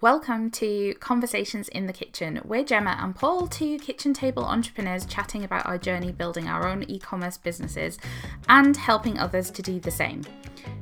Welcome 0.00 0.52
to 0.52 0.94
Conversations 1.00 1.66
in 1.70 1.88
the 1.88 1.92
Kitchen. 1.92 2.40
We're 2.44 2.62
Gemma 2.62 2.96
and 3.00 3.16
Paul, 3.16 3.48
two 3.48 3.80
kitchen 3.80 4.14
table 4.14 4.44
entrepreneurs 4.44 5.04
chatting 5.04 5.42
about 5.42 5.66
our 5.66 5.76
journey 5.76 6.12
building 6.12 6.46
our 6.46 6.68
own 6.68 6.84
e 6.84 7.00
commerce 7.00 7.36
businesses 7.36 7.98
and 8.48 8.76
helping 8.76 9.18
others 9.18 9.50
to 9.50 9.60
do 9.60 9.80
the 9.80 9.90
same. 9.90 10.22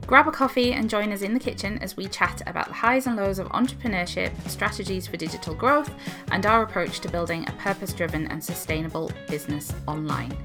Grab 0.06 0.28
a 0.28 0.30
coffee 0.30 0.74
and 0.74 0.90
join 0.90 1.12
us 1.12 1.22
in 1.22 1.32
the 1.32 1.40
kitchen 1.40 1.78
as 1.78 1.96
we 1.96 2.08
chat 2.08 2.42
about 2.46 2.68
the 2.68 2.74
highs 2.74 3.06
and 3.06 3.16
lows 3.16 3.38
of 3.38 3.48
entrepreneurship, 3.48 4.32
strategies 4.50 5.06
for 5.06 5.16
digital 5.16 5.54
growth, 5.54 5.90
and 6.30 6.44
our 6.44 6.62
approach 6.62 7.00
to 7.00 7.08
building 7.08 7.48
a 7.48 7.52
purpose 7.52 7.94
driven 7.94 8.26
and 8.26 8.44
sustainable 8.44 9.10
business 9.28 9.72
online. 9.86 10.36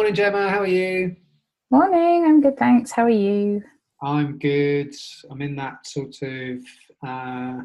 Morning, 0.00 0.14
Gemma. 0.14 0.48
How 0.48 0.60
are 0.60 0.66
you? 0.66 1.14
Morning. 1.70 2.24
I'm 2.24 2.40
good, 2.40 2.56
thanks. 2.56 2.90
How 2.90 3.04
are 3.04 3.10
you? 3.10 3.62
I'm 4.02 4.38
good. 4.38 4.94
I'm 5.30 5.42
in 5.42 5.54
that 5.56 5.86
sort 5.86 6.16
of 6.22 6.58
uh, 7.06 7.58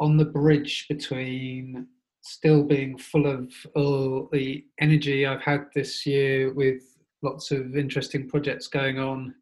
on 0.00 0.16
the 0.16 0.24
bridge 0.24 0.86
between 0.88 1.86
still 2.20 2.64
being 2.64 2.98
full 2.98 3.28
of 3.28 3.48
all 3.76 4.28
the 4.32 4.64
energy 4.80 5.24
I've 5.24 5.40
had 5.40 5.66
this 5.72 6.04
year 6.04 6.52
with 6.52 6.82
lots 7.22 7.52
of 7.52 7.76
interesting 7.76 8.28
projects 8.28 8.66
going 8.66 8.98
on. 8.98 9.32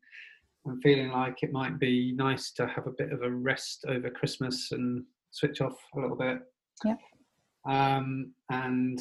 I'm 0.66 0.82
feeling 0.82 1.10
like 1.10 1.42
it 1.42 1.52
might 1.52 1.78
be 1.78 2.12
nice 2.12 2.50
to 2.50 2.66
have 2.66 2.86
a 2.86 2.92
bit 2.98 3.12
of 3.14 3.22
a 3.22 3.30
rest 3.30 3.86
over 3.88 4.10
Christmas 4.10 4.72
and 4.72 5.04
switch 5.30 5.62
off 5.62 5.78
a 5.96 6.00
little 6.00 6.18
bit. 6.18 6.40
Yeah. 6.84 6.96
Um, 7.66 8.32
and 8.50 9.00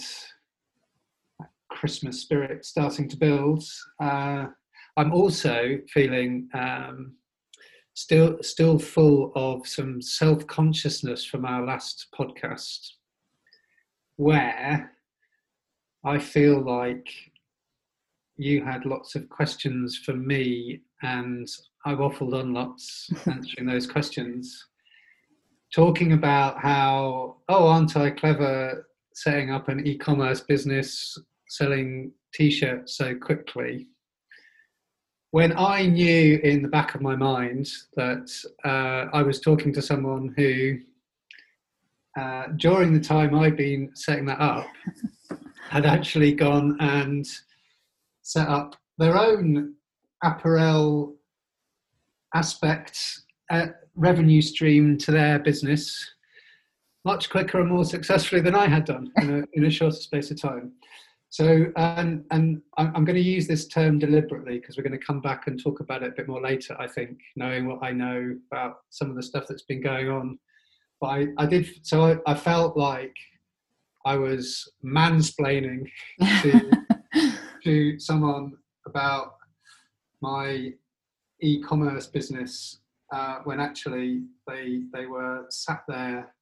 Christmas 1.77 2.21
spirit 2.21 2.65
starting 2.65 3.07
to 3.07 3.17
build. 3.17 3.63
Uh, 4.01 4.47
I'm 4.97 5.13
also 5.13 5.77
feeling 5.93 6.49
um, 6.55 7.13
still 7.93 8.37
still 8.41 8.79
full 8.79 9.31
of 9.35 9.67
some 9.67 10.01
self 10.01 10.47
consciousness 10.47 11.23
from 11.23 11.45
our 11.45 11.63
last 11.63 12.07
podcast, 12.17 12.79
where 14.15 14.91
I 16.03 16.17
feel 16.17 16.61
like 16.61 17.07
you 18.37 18.65
had 18.65 18.87
lots 18.87 19.13
of 19.13 19.29
questions 19.29 19.99
for 20.03 20.13
me, 20.13 20.81
and 21.03 21.47
I 21.85 21.93
waffled 21.93 22.39
on 22.39 22.55
lots 22.55 23.07
answering 23.27 23.67
those 23.67 23.85
questions, 23.85 24.65
talking 25.75 26.13
about 26.13 26.59
how 26.59 27.37
oh, 27.49 27.67
aren't 27.67 27.95
I 27.95 28.09
clever 28.09 28.87
setting 29.13 29.51
up 29.51 29.67
an 29.67 29.85
e-commerce 29.87 30.41
business 30.41 31.17
selling 31.47 32.11
t-shirts 32.33 32.97
so 32.97 33.15
quickly 33.15 33.87
when 35.31 35.57
I 35.57 35.85
knew 35.85 36.39
in 36.43 36.61
the 36.61 36.67
back 36.69 36.95
of 36.95 37.01
my 37.01 37.15
mind 37.15 37.67
that 37.95 38.31
uh, 38.63 39.09
I 39.15 39.21
was 39.21 39.41
talking 39.41 39.73
to 39.73 39.81
someone 39.81 40.33
who, 40.37 40.77
uh, 42.19 42.47
during 42.55 42.93
the 42.93 42.99
time 42.99 43.35
I'd 43.35 43.57
been 43.57 43.91
setting 43.93 44.25
that 44.25 44.39
up, 44.39 44.67
had 45.69 45.85
actually 45.85 46.33
gone 46.33 46.77
and 46.79 47.25
set 48.21 48.47
up 48.47 48.75
their 48.97 49.17
own 49.17 49.75
apparel 50.23 51.15
aspect 52.33 52.99
uh, 53.51 53.67
revenue 53.95 54.41
stream 54.41 54.97
to 54.97 55.11
their 55.11 55.39
business 55.39 56.13
much 57.05 57.29
quicker 57.29 57.61
and 57.61 57.69
more 57.69 57.85
successfully 57.85 58.41
than 58.41 58.55
I 58.55 58.67
had 58.67 58.85
done 58.85 59.11
in 59.17 59.39
a, 59.39 59.43
in 59.53 59.65
a 59.65 59.69
shorter 59.69 59.95
space 59.95 60.29
of 60.31 60.41
time. 60.41 60.73
So, 61.29 61.71
and 61.75 62.23
and 62.31 62.61
I'm 62.77 63.03
going 63.05 63.15
to 63.15 63.21
use 63.21 63.47
this 63.47 63.67
term 63.67 63.99
deliberately 63.99 64.59
because 64.59 64.77
we're 64.77 64.83
going 64.83 64.97
to 64.97 65.05
come 65.05 65.21
back 65.21 65.47
and 65.47 65.61
talk 65.61 65.81
about 65.81 66.03
it 66.03 66.09
a 66.09 66.15
bit 66.15 66.27
more 66.27 66.41
later. 66.41 66.75
I 66.79 66.87
think, 66.87 67.19
knowing 67.35 67.67
what 67.67 67.83
I 67.83 67.91
know 67.91 68.35
about 68.51 68.77
some 68.89 69.09
of 69.09 69.15
the 69.15 69.23
stuff 69.23 69.45
that's 69.47 69.63
been 69.63 69.81
going 69.81 70.09
on, 70.09 70.39
but 71.01 71.07
I, 71.07 71.27
I 71.37 71.45
did. 71.45 71.67
So 71.85 72.05
I, 72.05 72.17
I 72.25 72.33
felt 72.33 72.77
like 72.77 73.15
I 74.05 74.15
was 74.15 74.71
mansplaining 74.85 75.89
to 76.41 76.71
to 77.63 77.99
someone 77.99 78.53
about 78.85 79.35
my 80.21 80.71
e-commerce 81.41 82.07
business 82.07 82.79
uh, 83.13 83.39
when 83.43 83.59
actually 83.59 84.23
they 84.47 84.83
they 84.93 85.05
were 85.07 85.45
sat 85.49 85.83
there 85.89 86.33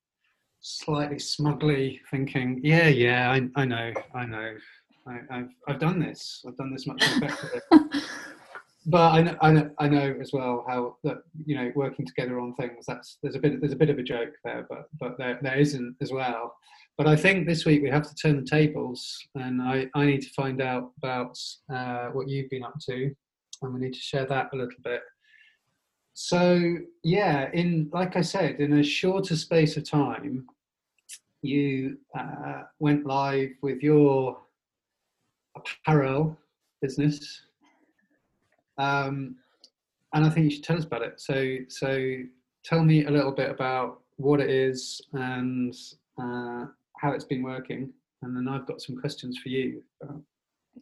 slightly 0.66 1.20
smugly 1.20 2.02
thinking, 2.10 2.60
yeah, 2.64 2.88
yeah, 2.88 3.32
I, 3.32 3.48
I 3.56 3.66
know, 3.66 3.94
I 4.16 4.26
know, 4.26 4.56
I, 5.08 5.20
have 5.30 5.50
I've 5.68 5.80
done 5.80 6.00
this, 6.00 6.44
I've 6.48 6.58
done 6.58 6.72
this 6.72 6.88
much 6.88 7.04
effectively. 7.04 7.62
but 8.88 9.12
I 9.12 9.22
know, 9.22 9.38
I 9.42 9.52
know, 9.52 9.70
I 9.80 9.88
know 9.88 10.16
as 10.22 10.32
well 10.34 10.64
how 10.68 10.98
that 11.04 11.18
you 11.46 11.56
know 11.56 11.72
working 11.76 12.06
together 12.06 12.40
on 12.40 12.56
things. 12.56 12.86
That's 12.88 13.18
there's 13.22 13.36
a 13.36 13.40
bit 13.40 13.60
there's 13.60 13.74
a 13.74 13.78
bit 13.78 13.90
of 13.90 14.00
a 14.00 14.04
joke 14.04 14.34
there, 14.44 14.66
but 14.70 14.90
but 15.00 15.18
there 15.18 15.40
there 15.42 15.58
isn't 15.58 15.96
as 16.02 16.12
well. 16.12 16.56
But 16.98 17.08
I 17.08 17.16
think 17.16 17.46
this 17.46 17.66
week 17.66 17.84
we 17.84 17.90
have 17.90 18.08
to 18.08 18.16
turn 18.16 18.38
the 18.38 18.50
tables, 18.50 19.18
and 19.36 19.62
I 19.62 19.88
I 19.96 20.06
need 20.06 20.22
to 20.22 20.30
find 20.30 20.62
out 20.62 20.92
about 20.98 21.38
uh, 21.74 22.08
what 22.08 22.30
you've 22.30 22.50
been 22.50 22.64
up 22.64 22.76
to, 22.90 23.12
and 23.62 23.74
we 23.74 23.80
need 23.80 23.94
to 23.94 24.00
share 24.00 24.26
that 24.26 24.50
a 24.54 24.56
little 24.56 24.82
bit. 24.84 25.02
So 26.14 26.78
yeah, 27.04 27.50
in 27.54 27.90
like 27.94 28.16
I 28.16 28.22
said, 28.22 28.60
in 28.60 28.74
a 28.74 28.84
shorter 28.84 29.36
space 29.36 29.78
of 29.78 29.90
time, 29.90 30.48
you 31.42 31.98
uh, 32.18 32.64
went 32.80 33.06
live 33.06 33.52
with 33.62 33.82
your 33.82 34.38
apparel 35.56 36.38
business, 36.82 37.42
um, 38.78 39.36
and 40.14 40.26
I 40.26 40.30
think 40.30 40.46
you 40.46 40.52
should 40.52 40.64
tell 40.64 40.78
us 40.78 40.86
about 40.86 41.02
it. 41.02 41.20
So, 41.20 41.58
so 41.70 42.18
tell 42.64 42.84
me 42.84 43.06
a 43.06 43.12
little 43.12 43.32
bit 43.32 43.50
about 43.50 44.02
what 44.18 44.40
it 44.40 44.50
is 44.50 45.02
and 45.14 45.74
uh, 46.18 46.66
how 46.98 47.12
it's 47.12 47.26
been 47.26 47.44
working, 47.44 47.92
and 48.22 48.36
then 48.36 48.48
I've 48.48 48.68
got 48.68 48.82
some 48.82 48.98
questions 48.98 49.38
for 49.40 49.50
you. 49.50 49.84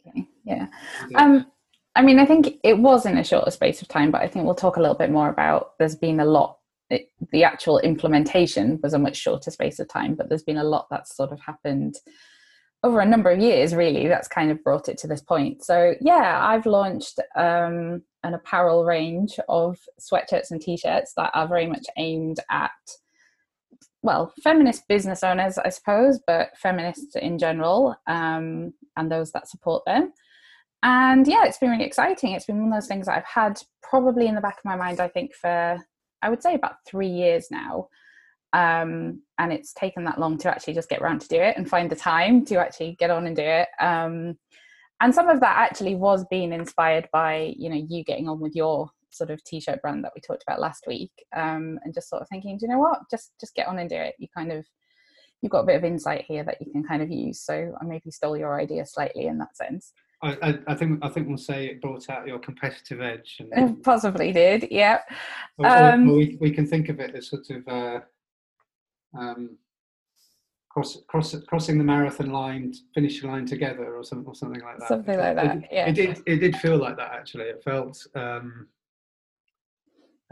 Okay. 0.08 0.28
Yeah. 0.44 0.68
Um, 1.16 1.48
I 1.96 2.02
mean, 2.02 2.20
I 2.20 2.26
think 2.26 2.58
it 2.64 2.78
was 2.78 3.06
in 3.06 3.18
a 3.18 3.24
shorter 3.24 3.52
space 3.52 3.82
of 3.82 3.88
time, 3.88 4.12
but 4.12 4.22
I 4.22 4.28
think 4.28 4.46
we'll 4.46 4.56
talk 4.56 4.78
a 4.78 4.82
little 4.82 4.98
bit 4.98 5.12
more 5.12 5.30
about. 5.30 5.78
There's 5.78 5.96
been 5.96 6.20
a 6.20 6.26
lot 6.26 6.58
it, 6.94 7.12
the 7.32 7.44
actual 7.44 7.80
implementation 7.80 8.80
was 8.84 8.94
a 8.94 9.00
much 9.00 9.18
shorter 9.18 9.52
space 9.52 9.80
of 9.80 9.88
time, 9.88 10.16
but 10.16 10.30
there's 10.30 10.44
been 10.44 10.58
a 10.58 10.64
lot 10.64 10.88
that's 10.90 11.16
sort 11.16 11.32
of 11.32 11.40
happened 11.40 11.96
over 12.84 13.00
a 13.00 13.06
number 13.06 13.32
of 13.32 13.40
years, 13.40 13.74
really, 13.74 14.08
that's 14.08 14.28
kind 14.28 14.52
of 14.52 14.64
brought 14.64 14.90
it 14.90 14.98
to 15.00 15.08
this 15.08 15.22
point. 15.22 15.64
So, 15.64 15.96
yeah, 16.02 16.40
I've 16.46 16.66
launched 16.66 17.20
um, 17.36 18.04
an 18.24 18.34
apparel 18.34 18.84
range 18.84 19.40
of 19.48 19.80
sweatshirts 20.02 20.52
and 20.52 20.62
t 20.62 20.76
shirts 20.76 21.14
that 21.16 21.32
are 21.34 21.48
very 21.48 21.66
much 21.66 21.86
aimed 21.98 22.40
at, 22.52 22.72
well, 24.02 24.34
feminist 24.44 24.88
business 24.90 25.24
owners, 25.24 25.58
I 25.58 25.70
suppose, 25.70 26.20
but 26.28 26.50
feminists 26.58 27.16
in 27.16 27.38
general 27.38 27.96
um, 28.08 28.74
and 28.98 29.10
those 29.10 29.32
that 29.32 29.48
support 29.48 29.84
them. 29.86 30.12
And 30.84 31.26
yeah, 31.26 31.46
it's 31.46 31.58
been 31.58 31.72
really 31.72 31.86
exciting. 31.86 32.34
It's 32.34 32.46
been 32.46 32.60
one 32.60 32.74
of 32.74 32.82
those 32.82 32.90
things 32.90 33.06
that 33.06 33.18
I've 33.18 33.24
had 33.24 33.62
probably 33.82 34.28
in 34.28 34.36
the 34.36 34.42
back 34.42 34.58
of 34.58 34.66
my 34.66 34.76
mind, 34.76 35.00
I 35.00 35.08
think, 35.08 35.34
for 35.34 35.78
I 36.22 36.30
would 36.30 36.44
say 36.44 36.56
about 36.56 36.76
three 36.86 37.08
years 37.08 37.48
now. 37.50 37.88
Um, 38.54 39.22
and 39.40 39.52
it's 39.52 39.74
taken 39.74 40.04
that 40.04 40.20
long 40.20 40.38
to 40.40 40.50
actually 40.50 40.76
just 40.76 40.90
get 40.90 41.02
around 41.02 41.22
to 41.22 41.28
do 41.28 41.38
it 41.38 41.58
and 41.58 41.68
find 41.68 41.90
the 41.90 41.96
time 41.96 42.46
to 42.46 42.60
actually 42.60 42.96
get 43.00 43.10
on 43.10 43.26
and 43.26 43.36
do 43.36 43.42
it. 43.44 43.68
Um, 43.80 44.38
and 45.02 45.14
some 45.14 45.28
of 45.28 45.40
that 45.40 45.58
actually 45.58 45.96
was 45.96 46.26
being 46.30 46.54
inspired 46.54 47.10
by 47.12 47.54
you 47.58 47.70
know 47.70 47.86
you 47.90 48.04
getting 48.04 48.30
on 48.30 48.40
with 48.40 48.56
your 48.56 48.90
sort 49.10 49.30
of 49.30 49.44
t-shirt 49.44 49.82
brand 49.82 50.04
that 50.04 50.12
we 50.16 50.22
talked 50.22 50.44
about 50.48 50.62
last 50.62 50.86
week, 50.88 51.12
um, 51.36 51.80
and 51.84 51.94
just 51.94 52.10
sort 52.10 52.22
of 52.22 52.30
thinking, 52.30 52.58
do 52.58 52.66
you 52.66 52.72
know 52.72 52.80
what, 52.80 53.00
just 53.12 53.32
just 53.40 53.56
get 53.56 53.68
on 53.68 53.80
and 53.80 53.90
do 53.90 53.96
it. 53.96 54.16
You 54.20 54.28
kind 54.36 54.52
of 54.52 54.66
you've 55.42 55.52
got 55.52 55.62
a 55.62 55.66
bit 55.66 55.76
of 55.76 55.84
insight 55.84 56.24
here 56.26 56.44
that 56.46 56.58
you 56.62 56.72
can 56.72 56.84
kind 56.84 57.02
of 57.02 57.12
use. 57.12 57.42
So 57.42 57.76
I 57.80 57.86
maybe 57.86 58.12
stole 58.12 58.38
your 58.38 58.60
idea 58.60 58.86
slightly 58.86 59.28
in 59.28 59.38
that 59.40 59.58
sense. 59.58 59.92
I, 60.24 60.58
I, 60.68 60.76
think 60.76 61.04
I 61.04 61.10
think 61.10 61.28
we'll 61.28 61.38
say 61.38 61.66
it 61.66 61.82
brought 61.82 62.10
out 62.10 62.26
your 62.26 62.40
competitive 62.40 63.02
edge. 63.02 63.42
And, 63.52 63.84
Possibly 63.84 64.32
did, 64.32 64.70
yeah. 64.72 65.00
Or, 65.58 65.68
um, 65.68 66.10
or 66.10 66.16
we, 66.16 66.38
we 66.40 66.52
can 66.52 66.66
think 66.66 66.88
of 66.88 67.02
it 67.02 67.14
as 67.14 67.28
sort 67.28 67.50
of 67.50 67.68
uh, 67.68 68.00
um, 69.18 69.58
cross, 70.70 70.98
cross, 71.08 71.36
crossing 71.48 71.78
the 71.78 71.84
marathon 71.84 72.32
line, 72.32 72.74
finishing 72.94 73.30
line 73.30 73.46
together, 73.46 73.96
or 73.96 74.04
something, 74.04 74.28
or 74.28 74.36
something 74.36 74.62
like 74.62 74.80
that. 74.80 74.88
Something 74.88 75.20
like 75.20 75.36
that. 75.36 75.58
It, 75.58 75.70
yeah. 75.72 75.86
It 75.88 75.94
did. 75.94 76.24
It 76.26 76.38
did 76.38 76.56
feel 76.58 76.78
like 76.78 76.98
that 76.98 77.12
actually. 77.14 77.46
It 77.46 77.64
felt 77.64 78.06
um, 78.16 78.68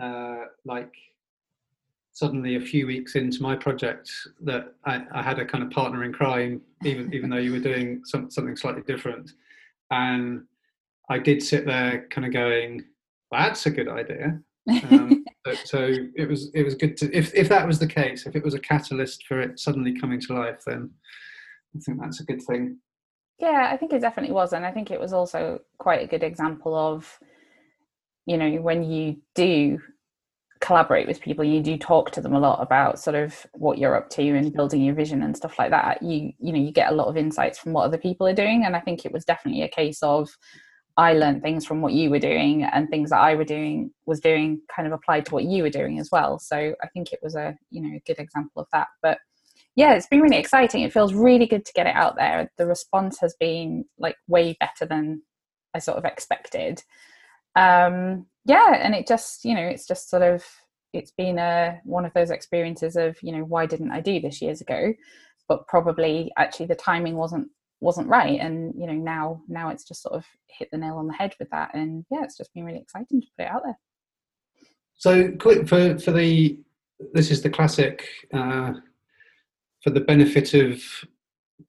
uh, 0.02 0.46
like 0.66 0.94
suddenly 2.14 2.56
a 2.56 2.62
few 2.62 2.88
weeks 2.88 3.16
into 3.16 3.42
my 3.42 3.56
project 3.56 4.12
that 4.42 4.74
I, 4.84 5.02
I, 5.14 5.22
had 5.24 5.40
a 5.40 5.46
kind 5.46 5.64
of 5.64 5.72
partner 5.72 6.04
in 6.04 6.12
crime, 6.12 6.62
even 6.84 7.14
even 7.14 7.30
though 7.30 7.38
you 7.38 7.52
were 7.54 7.60
doing 7.60 8.02
some, 8.04 8.30
something 8.30 8.56
slightly 8.56 8.82
different 8.82 9.32
and 9.92 10.44
I 11.10 11.20
did 11.20 11.44
sit 11.44 11.66
there 11.66 12.08
kind 12.10 12.26
of 12.26 12.34
going, 12.34 12.86
well, 13.30 13.42
"That's 13.42 13.66
a 13.66 13.70
good 13.72 13.90
idea." 13.90 14.40
Um, 14.70 15.26
so 15.66 15.90
it 16.16 16.28
was 16.28 16.52
it 16.54 16.64
was 16.64 16.76
good 16.76 16.98
to 16.98 17.16
if 17.16 17.34
if 17.34 17.50
that 17.50 17.68
was 17.68 17.80
the 17.80 17.88
case, 17.88 18.26
if 18.26 18.36
it 18.36 18.44
was 18.44 18.54
a 18.54 18.60
catalyst 18.60 19.26
for 19.28 19.42
it 19.42 19.60
suddenly 19.60 20.00
coming 20.00 20.20
to 20.22 20.34
life, 20.34 20.62
then 20.66 20.92
I 21.76 21.80
think 21.80 22.00
that's 22.00 22.20
a 22.20 22.26
good 22.26 22.42
thing. 22.42 22.78
Yeah, 23.40 23.70
I 23.72 23.78
think 23.78 23.92
it 23.92 24.02
definitely 24.02 24.34
was. 24.34 24.54
And 24.54 24.66
I 24.66 24.72
think 24.72 24.92
it 24.92 25.00
was 25.00 25.14
also 25.14 25.60
quite 25.80 26.04
a 26.04 26.08
good 26.08 26.22
example 26.22 26.76
of, 26.76 27.18
you 28.28 28.38
know, 28.38 28.62
when 28.62 28.84
you 28.84 29.18
do 29.34 29.80
collaborate 30.60 31.08
with 31.08 31.22
people, 31.22 31.44
you 31.44 31.60
do 31.60 31.76
talk 31.76 32.12
to 32.12 32.22
them 32.22 32.36
a 32.36 32.40
lot 32.40 32.62
about 32.62 33.00
sort 33.00 33.16
of 33.16 33.48
what 33.54 33.80
you're 33.80 33.96
up 33.96 34.12
to 34.12 34.22
and 34.22 34.54
building 34.54 34.84
your 34.84 34.94
vision 34.94 35.24
and 35.24 35.36
stuff 35.36 35.58
like 35.58 35.72
that. 35.72 36.04
You, 36.04 36.32
you 36.38 36.54
know, 36.54 36.60
you 36.60 36.72
get 36.72 36.92
a 36.92 36.96
lot 36.96 37.08
of 37.08 37.18
insights 37.18 37.58
from 37.58 37.74
what 37.74 37.86
other 37.86 37.98
people 37.98 38.28
are 38.28 38.34
doing. 38.34 38.64
And 38.64 38.76
I 38.76 38.80
think 38.80 39.06
it 39.06 39.12
was 39.12 39.26
definitely 39.26 39.64
a 39.64 39.70
case 39.70 40.04
of 40.04 40.30
I 40.98 41.14
learned 41.14 41.42
things 41.42 41.66
from 41.66 41.82
what 41.82 41.94
you 41.94 42.10
were 42.10 42.20
doing 42.20 42.64
and 42.64 42.90
things 42.90 43.10
that 43.12 43.20
I 43.20 43.36
were 43.36 43.46
doing 43.46 43.92
was 44.06 44.20
doing 44.20 44.62
kind 44.76 44.88
of 44.88 44.94
applied 44.94 45.26
to 45.28 45.34
what 45.34 45.46
you 45.46 45.64
were 45.64 45.70
doing 45.70 46.00
as 46.00 46.10
well. 46.12 46.38
So 46.40 46.76
I 46.84 46.88
think 46.90 47.14
it 47.14 47.20
was 47.24 47.36
a, 47.36 47.58
you 47.70 47.82
know, 47.82 47.96
a 47.96 48.04
good 48.06 48.20
example 48.20 48.62
of 48.62 48.68
that. 48.74 48.88
But 49.02 49.20
yeah, 49.76 49.94
it's 49.94 50.08
been 50.08 50.22
really 50.22 50.38
exciting. 50.38 50.82
It 50.82 50.92
feels 50.92 51.14
really 51.14 51.46
good 51.46 51.66
to 51.66 51.74
get 51.74 51.88
it 51.88 51.96
out 51.96 52.18
there. 52.18 52.52
The 52.58 52.66
response 52.66 53.20
has 53.22 53.36
been 53.40 53.86
like 53.98 54.18
way 54.28 54.58
better 54.60 54.86
than 54.86 55.22
I 55.74 55.80
sort 55.80 55.98
of 55.98 56.06
expected. 56.06 56.84
Um, 57.56 58.26
yeah, 58.46 58.76
and 58.82 58.94
it 58.94 59.08
just, 59.08 59.46
you 59.46 59.56
know, 59.56 59.62
it's 59.62 59.88
just 59.88 60.10
sort 60.10 60.24
of, 60.24 60.44
it's 60.94 61.12
been 61.12 61.40
a 61.40 61.80
one 61.86 62.04
of 62.04 62.14
those 62.14 62.32
experiences 62.32 62.98
of, 62.98 63.16
you 63.22 63.32
know, 63.32 63.44
why 63.44 63.66
didn't 63.66 63.92
I 63.92 64.02
do 64.02 64.20
this 64.20 64.42
years 64.42 64.60
ago? 64.60 64.94
But 65.48 65.68
probably 65.68 66.32
actually 66.38 66.66
the 66.66 66.76
timing 66.76 67.16
wasn't 67.16 67.48
wasn't 67.82 68.08
right 68.08 68.40
and 68.40 68.74
you 68.78 68.86
know 68.88 68.94
now 68.94 69.42
now 69.48 69.70
it's 69.70 69.84
just 69.84 70.02
sort 70.02 70.16
of 70.16 70.24
hit 70.48 70.70
the 70.72 70.78
nail 70.78 70.98
on 70.98 71.08
the 71.08 71.14
head 71.14 71.34
with 71.40 71.50
that 71.50 71.74
and 71.74 72.06
yeah 72.12 72.24
it's 72.24 72.38
just 72.38 72.54
been 72.54 72.64
really 72.64 72.80
exciting 72.80 73.20
to 73.20 73.28
put 73.38 73.44
it 73.44 73.52
out 73.52 73.64
there 73.64 73.78
so 74.96 75.32
quick 75.40 75.68
for 75.68 75.98
for 76.00 76.12
the 76.12 76.60
this 77.14 77.32
is 77.32 77.42
the 77.42 77.50
classic 77.50 78.08
uh, 78.34 78.74
for 79.84 79.90
the 79.90 80.02
benefit 80.02 80.54
of 80.54 80.82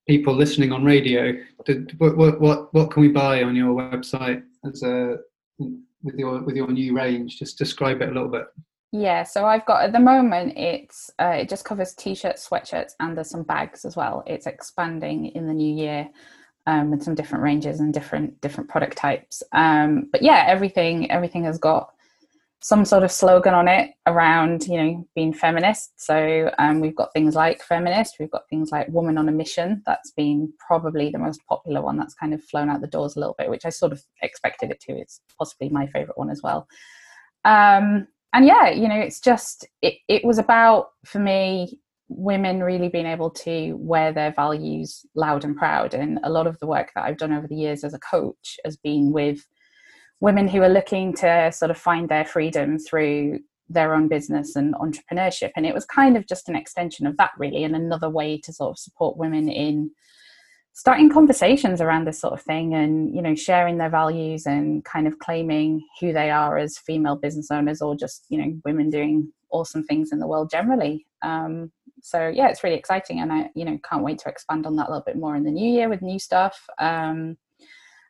people 0.06 0.35
listening 0.35 0.73
on 0.73 0.85
radio, 0.85 1.35
did, 1.64 1.99
what, 1.99 2.17
what, 2.17 2.41
what, 2.41 2.75
what 2.75 2.91
can 2.91 3.03
we 3.03 3.09
buy 3.09 3.43
on 3.43 3.56
your 3.56 3.75
website 3.75 4.43
as 4.64 4.82
a 4.82 5.17
with 5.59 6.17
your 6.17 6.43
with 6.43 6.56
your 6.56 6.70
new 6.70 6.94
range? 6.94 7.38
Just 7.38 7.59
describe 7.59 8.03
it 8.03 8.09
a 8.09 8.12
little 8.12 8.29
bit. 8.29 8.44
Yeah, 8.92 9.22
so 9.22 9.46
I've 9.46 9.64
got 9.64 9.84
at 9.84 9.92
the 9.92 10.00
moment 10.00 10.52
it's 10.56 11.10
uh, 11.18 11.36
it 11.40 11.48
just 11.48 11.64
covers 11.64 11.94
t-shirts, 11.94 12.46
sweatshirts, 12.46 12.92
and 13.00 13.16
there's 13.16 13.30
some 13.30 13.42
bags 13.42 13.86
as 13.86 13.96
well. 13.96 14.22
It's 14.26 14.46
expanding 14.46 15.26
in 15.28 15.46
the 15.46 15.54
new 15.54 15.74
year 15.74 16.10
um, 16.66 16.90
with 16.90 17.02
some 17.02 17.14
different 17.14 17.42
ranges 17.42 17.80
and 17.80 17.94
different 17.94 18.38
different 18.42 18.68
product 18.68 18.98
types. 18.98 19.42
Um, 19.52 20.10
but 20.12 20.20
yeah, 20.20 20.44
everything 20.46 21.10
everything 21.10 21.44
has 21.44 21.58
got 21.58 21.88
some 22.60 22.84
sort 22.84 23.02
of 23.02 23.10
slogan 23.10 23.54
on 23.54 23.66
it 23.66 23.90
around 24.06 24.68
you 24.68 24.76
know 24.76 25.08
being 25.16 25.32
feminist 25.32 26.00
so 26.00 26.48
um, 26.58 26.78
we've 26.78 26.94
got 26.94 27.12
things 27.12 27.34
like 27.34 27.60
feminist 27.60 28.14
we've 28.20 28.30
got 28.30 28.48
things 28.48 28.70
like 28.70 28.86
woman 28.88 29.18
on 29.18 29.28
a 29.28 29.32
mission 29.32 29.82
that's 29.84 30.12
been 30.12 30.52
probably 30.64 31.10
the 31.10 31.18
most 31.18 31.40
popular 31.48 31.82
one 31.82 31.96
that's 31.96 32.14
kind 32.14 32.32
of 32.32 32.40
flown 32.44 32.70
out 32.70 32.80
the 32.80 32.86
doors 32.86 33.16
a 33.16 33.18
little 33.18 33.34
bit 33.36 33.50
which 33.50 33.66
i 33.66 33.68
sort 33.68 33.90
of 33.90 34.00
expected 34.22 34.70
it 34.70 34.80
to 34.80 34.92
it's 34.92 35.20
possibly 35.36 35.68
my 35.70 35.88
favorite 35.88 36.16
one 36.16 36.30
as 36.30 36.40
well 36.40 36.68
um, 37.44 38.06
and 38.32 38.46
yeah 38.46 38.69
you 38.69 38.88
know 38.88 38.99
it's 38.99 39.20
just 39.20 39.67
it, 39.82 39.94
it 40.08 40.25
was 40.25 40.38
about 40.38 40.90
for 41.05 41.19
me 41.19 41.79
women 42.08 42.62
really 42.62 42.88
being 42.88 43.06
able 43.06 43.31
to 43.31 43.73
wear 43.79 44.12
their 44.12 44.32
values 44.32 45.06
loud 45.14 45.44
and 45.44 45.56
proud 45.56 45.94
and 45.94 46.19
a 46.25 46.31
lot 46.31 46.46
of 46.46 46.58
the 46.58 46.67
work 46.67 46.90
that 46.94 47.05
i've 47.05 47.17
done 47.17 47.32
over 47.32 47.46
the 47.46 47.56
years 47.56 47.84
as 47.84 47.94
a 47.94 47.99
coach 47.99 48.58
has 48.64 48.76
been 48.76 49.12
with 49.12 49.46
women 50.20 50.46
who 50.46 50.62
are 50.62 50.69
looking 50.69 51.12
to 51.12 51.50
sort 51.52 51.70
of 51.70 51.76
find 51.76 52.08
their 52.08 52.25
freedom 52.25 52.79
through 52.79 53.40
their 53.69 53.94
own 53.94 54.08
business 54.08 54.55
and 54.56 54.75
entrepreneurship. 54.75 55.50
And 55.56 55.67
it 55.67 55.75
was 55.75 55.85
kind 55.85 56.17
of 56.17 56.26
just 56.26 56.49
an 56.49 56.56
extension 56.56 57.06
of 57.06 57.17
that, 57.17 57.32
really, 57.38 57.64
and 57.64 57.75
another 57.75 58.08
way 58.08 58.38
to 58.38 58.52
sort 58.52 58.70
of 58.70 58.78
support 58.78 59.17
women 59.17 59.49
in 59.49 59.90
starting 60.74 61.10
conversations 61.10 61.80
around 61.80 62.06
this 62.06 62.20
sort 62.20 62.32
of 62.32 62.42
thing 62.42 62.74
and 62.74 63.14
you 63.14 63.20
know 63.20 63.34
sharing 63.34 63.78
their 63.78 63.90
values 63.90 64.46
and 64.46 64.84
kind 64.84 65.06
of 65.06 65.19
claiming 65.19 65.80
who 66.00 66.12
they 66.12 66.30
are 66.30 66.56
as 66.56 66.78
female 66.78 67.16
business 67.16 67.50
owners 67.50 67.82
or 67.82 67.94
just 67.94 68.24
you 68.28 68.38
know 68.38 68.52
women 68.64 68.88
doing 68.88 69.30
awesome 69.50 69.84
things 69.84 70.12
in 70.12 70.19
the 70.19 70.26
world 70.26 70.50
generally. 70.50 71.06
Um, 71.22 71.70
so 72.04 72.28
yeah 72.28 72.48
it's 72.48 72.64
really 72.64 72.76
exciting 72.76 73.20
and 73.20 73.32
i 73.32 73.48
you 73.54 73.64
know 73.64 73.78
can't 73.88 74.02
wait 74.02 74.19
to 74.19 74.28
expand 74.28 74.66
on 74.66 74.74
that 74.74 74.88
a 74.88 74.90
little 74.90 75.04
bit 75.06 75.16
more 75.16 75.36
in 75.36 75.44
the 75.44 75.52
new 75.52 75.70
year 75.70 75.88
with 75.88 76.02
new 76.02 76.19
stuff 76.19 76.66
um, 76.80 77.36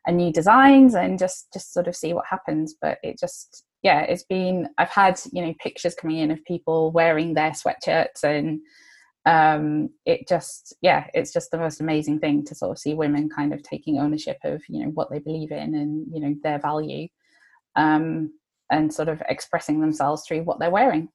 and 0.06 0.16
new 0.16 0.32
designs 0.32 0.94
and 0.94 1.18
just 1.18 1.52
just 1.52 1.72
sort 1.72 1.88
of 1.88 1.96
see 1.96 2.12
what 2.12 2.26
happens. 2.26 2.74
But 2.80 2.98
it 3.02 3.18
just 3.18 3.64
yeah 3.82 4.02
it's 4.02 4.24
been 4.24 4.68
i've 4.78 4.88
had 4.88 5.20
you 5.32 5.44
know 5.44 5.54
pictures 5.60 5.94
coming 5.94 6.18
in 6.18 6.30
of 6.30 6.44
people 6.44 6.92
wearing 6.92 7.34
their 7.34 7.50
sweatshirts 7.50 8.22
and 8.22 8.60
um 9.24 9.88
it 10.04 10.26
just 10.28 10.74
yeah 10.82 11.06
it's 11.14 11.32
just 11.32 11.50
the 11.52 11.58
most 11.58 11.80
amazing 11.80 12.18
thing 12.18 12.44
to 12.44 12.54
sort 12.56 12.72
of 12.72 12.78
see 12.78 12.92
women 12.92 13.28
kind 13.28 13.54
of 13.54 13.62
taking 13.62 13.98
ownership 13.98 14.38
of 14.44 14.60
you 14.68 14.84
know 14.84 14.90
what 14.90 15.10
they 15.10 15.20
believe 15.20 15.52
in 15.52 15.76
and 15.76 16.06
you 16.12 16.20
know 16.20 16.34
their 16.42 16.58
value 16.58 17.06
um 17.76 18.32
and 18.72 18.92
sort 18.92 19.08
of 19.08 19.22
expressing 19.28 19.80
themselves 19.80 20.24
through 20.26 20.42
what 20.42 20.58
they're 20.58 20.70
wearing. 20.70 21.08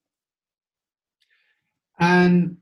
And 2.00 2.58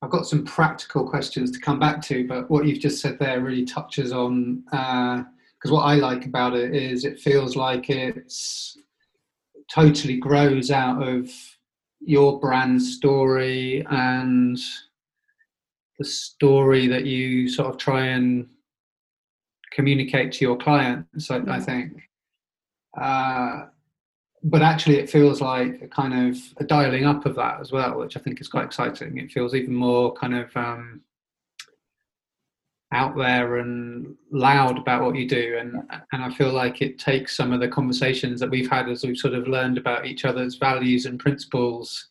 I've 0.00 0.10
got 0.10 0.26
some 0.26 0.44
practical 0.44 1.08
questions 1.08 1.50
to 1.50 1.58
come 1.58 1.78
back 1.78 2.00
to, 2.02 2.26
but 2.26 2.48
what 2.48 2.66
you've 2.66 2.78
just 2.78 3.02
said 3.02 3.18
there 3.18 3.40
really 3.40 3.64
touches 3.64 4.12
on 4.12 4.62
because 4.64 5.70
uh, 5.70 5.74
what 5.74 5.82
I 5.82 5.96
like 5.96 6.24
about 6.24 6.54
it 6.54 6.74
is 6.74 7.04
it 7.04 7.20
feels 7.20 7.56
like 7.56 7.90
it's 7.90 8.78
totally 9.68 10.16
grows 10.16 10.70
out 10.70 11.02
of 11.06 11.30
your 12.04 12.40
brand 12.40 12.82
story 12.82 13.84
and 13.90 14.58
the 15.98 16.04
story 16.04 16.86
that 16.88 17.06
you 17.06 17.48
sort 17.48 17.68
of 17.68 17.78
try 17.78 18.06
and 18.06 18.48
communicate 19.72 20.32
to 20.32 20.44
your 20.44 20.56
clients. 20.56 21.30
I, 21.30 21.38
I 21.48 21.60
think. 21.60 22.08
Uh, 23.00 23.66
but 24.44 24.62
actually 24.62 24.98
it 24.98 25.08
feels 25.08 25.40
like 25.40 25.80
a 25.82 25.88
kind 25.88 26.28
of 26.28 26.36
a 26.58 26.64
dialing 26.64 27.04
up 27.04 27.24
of 27.26 27.36
that 27.36 27.60
as 27.60 27.70
well 27.70 27.98
which 27.98 28.16
i 28.16 28.20
think 28.20 28.40
is 28.40 28.48
quite 28.48 28.64
exciting 28.64 29.16
it 29.18 29.30
feels 29.30 29.54
even 29.54 29.74
more 29.74 30.12
kind 30.14 30.34
of 30.34 30.54
um, 30.56 31.00
out 32.92 33.16
there 33.16 33.56
and 33.56 34.14
loud 34.30 34.78
about 34.78 35.02
what 35.02 35.16
you 35.16 35.28
do. 35.28 35.56
And 35.58 35.76
and 36.12 36.22
i 36.22 36.30
feel 36.30 36.52
like 36.52 36.82
it 36.82 36.98
takes 36.98 37.36
some 37.36 37.52
of 37.52 37.60
the 37.60 37.68
conversations 37.68 38.40
that 38.40 38.50
we've 38.50 38.70
had 38.70 38.88
as 38.88 39.04
we've 39.04 39.16
sort 39.16 39.34
of 39.34 39.48
learned 39.48 39.78
about 39.78 40.06
each 40.06 40.24
other's 40.24 40.56
values 40.56 41.06
and 41.06 41.18
principles 41.18 42.08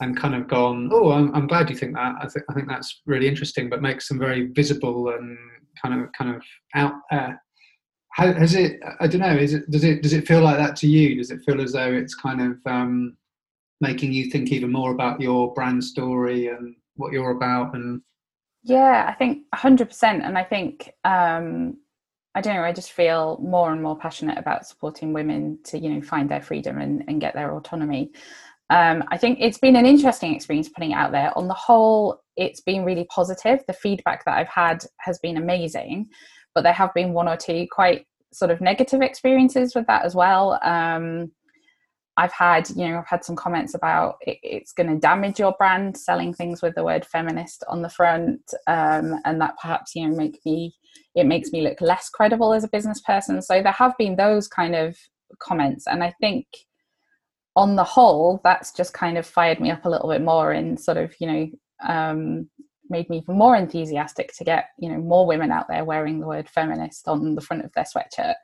and 0.00 0.16
kind 0.16 0.34
of 0.34 0.48
gone 0.48 0.90
oh 0.92 1.12
i'm, 1.12 1.34
I'm 1.34 1.46
glad 1.46 1.70
you 1.70 1.76
think 1.76 1.94
that. 1.94 2.14
I 2.20 2.28
think 2.28 2.44
i 2.48 2.54
think 2.54 2.68
that's 2.68 3.02
really 3.06 3.28
interesting 3.28 3.68
but 3.68 3.82
makes 3.82 4.08
them 4.08 4.18
very 4.18 4.46
visible 4.48 5.10
and 5.10 5.36
kind 5.80 6.00
of 6.00 6.12
kind 6.12 6.34
of 6.34 6.42
out 6.74 6.94
there. 7.10 7.40
How 8.12 8.32
has 8.32 8.54
it 8.54 8.80
i 9.00 9.06
don't 9.06 9.20
know 9.20 9.36
is 9.36 9.54
it 9.54 9.70
does 9.70 9.84
it 9.84 10.02
does 10.02 10.12
it 10.12 10.26
feel 10.26 10.40
like 10.40 10.58
that 10.58 10.76
to 10.76 10.86
you? 10.86 11.16
Does 11.16 11.30
it 11.30 11.44
feel 11.44 11.60
as 11.60 11.72
though 11.72 11.92
it's 11.92 12.14
kind 12.14 12.40
of 12.40 12.58
um, 12.66 13.16
making 13.80 14.12
you 14.12 14.30
think 14.30 14.52
even 14.52 14.70
more 14.70 14.92
about 14.92 15.20
your 15.20 15.52
brand 15.54 15.82
story 15.82 16.46
and 16.48 16.76
what 16.96 17.12
you're 17.12 17.32
about 17.32 17.74
and 17.74 18.00
yeah 18.64 19.06
i 19.08 19.12
think 19.12 19.44
100% 19.54 20.02
and 20.02 20.36
i 20.38 20.42
think 20.42 20.90
um, 21.04 21.76
i 22.34 22.40
don't 22.40 22.56
know 22.56 22.64
i 22.64 22.72
just 22.72 22.92
feel 22.92 23.38
more 23.42 23.72
and 23.72 23.82
more 23.82 23.96
passionate 23.96 24.38
about 24.38 24.66
supporting 24.66 25.12
women 25.12 25.58
to 25.64 25.78
you 25.78 25.90
know 25.90 26.00
find 26.02 26.30
their 26.30 26.42
freedom 26.42 26.78
and, 26.78 27.04
and 27.08 27.20
get 27.20 27.34
their 27.34 27.54
autonomy. 27.54 28.10
Um, 28.70 29.04
i 29.08 29.18
think 29.18 29.38
it's 29.40 29.58
been 29.58 29.76
an 29.76 29.86
interesting 29.86 30.34
experience 30.34 30.68
putting 30.68 30.92
it 30.92 30.94
out 30.94 31.12
there. 31.12 31.36
On 31.36 31.48
the 31.48 31.54
whole 31.54 32.22
it's 32.36 32.60
been 32.62 32.84
really 32.84 33.06
positive. 33.14 33.60
The 33.68 33.74
feedback 33.74 34.24
that 34.24 34.36
i've 34.38 34.48
had 34.48 34.84
has 34.98 35.18
been 35.18 35.36
amazing 35.36 36.08
but 36.54 36.62
there 36.62 36.72
have 36.72 36.94
been 36.94 37.12
one 37.12 37.28
or 37.28 37.36
two 37.36 37.66
quite 37.70 38.06
sort 38.32 38.50
of 38.50 38.60
negative 38.60 39.02
experiences 39.02 39.74
with 39.74 39.86
that 39.86 40.04
as 40.04 40.14
well. 40.14 40.58
Um, 40.62 41.30
I've 42.16 42.32
had, 42.32 42.70
you 42.70 42.88
know, 42.88 42.98
I've 42.98 43.08
had 43.08 43.24
some 43.24 43.34
comments 43.34 43.74
about 43.74 44.16
it, 44.20 44.38
it's 44.42 44.72
going 44.72 44.88
to 44.88 44.98
damage 44.98 45.38
your 45.38 45.54
brand 45.58 45.96
selling 45.96 46.32
things 46.32 46.62
with 46.62 46.74
the 46.76 46.84
word 46.84 47.04
feminist 47.04 47.64
on 47.68 47.82
the 47.82 47.88
front, 47.88 48.54
um, 48.66 49.20
and 49.24 49.40
that 49.40 49.56
perhaps 49.60 49.94
you 49.94 50.08
know 50.08 50.16
make 50.16 50.38
me 50.44 50.74
it 51.14 51.26
makes 51.26 51.50
me 51.50 51.62
look 51.62 51.80
less 51.80 52.08
credible 52.08 52.52
as 52.52 52.64
a 52.64 52.68
business 52.68 53.00
person. 53.00 53.42
So 53.42 53.62
there 53.62 53.72
have 53.72 53.96
been 53.98 54.16
those 54.16 54.46
kind 54.46 54.74
of 54.76 54.96
comments, 55.40 55.86
and 55.86 56.04
I 56.04 56.14
think 56.20 56.46
on 57.56 57.76
the 57.76 57.84
whole, 57.84 58.40
that's 58.44 58.72
just 58.72 58.94
kind 58.94 59.18
of 59.18 59.26
fired 59.26 59.60
me 59.60 59.70
up 59.70 59.84
a 59.84 59.90
little 59.90 60.10
bit 60.10 60.22
more 60.22 60.52
and 60.52 60.78
sort 60.78 60.98
of 60.98 61.14
you 61.18 61.26
know 61.26 61.48
um, 61.88 62.48
made 62.90 63.10
me 63.10 63.18
even 63.18 63.36
more 63.36 63.56
enthusiastic 63.56 64.32
to 64.36 64.44
get 64.44 64.66
you 64.78 64.88
know 64.88 64.98
more 64.98 65.26
women 65.26 65.50
out 65.50 65.66
there 65.68 65.84
wearing 65.84 66.20
the 66.20 66.28
word 66.28 66.48
feminist 66.48 67.08
on 67.08 67.34
the 67.34 67.40
front 67.40 67.64
of 67.64 67.72
their 67.72 67.84
sweatshirt 67.84 68.34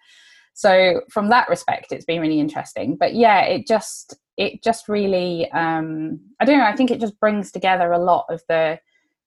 so 0.55 1.01
from 1.11 1.29
that 1.29 1.49
respect 1.49 1.93
it's 1.93 2.05
been 2.05 2.21
really 2.21 2.41
interesting. 2.41 2.97
But 2.97 3.15
yeah 3.15 3.43
it 3.43 3.67
just 3.67 4.17
it 4.37 4.63
just 4.63 4.89
really 4.89 5.51
um 5.53 6.19
i 6.41 6.45
don't 6.45 6.59
know 6.59 6.65
i 6.65 6.75
think 6.75 6.91
it 6.91 7.01
just 7.01 7.19
brings 7.21 7.53
together 7.53 7.93
a 7.93 7.99
lot 7.99 8.25
of 8.31 8.41
the 8.49 8.79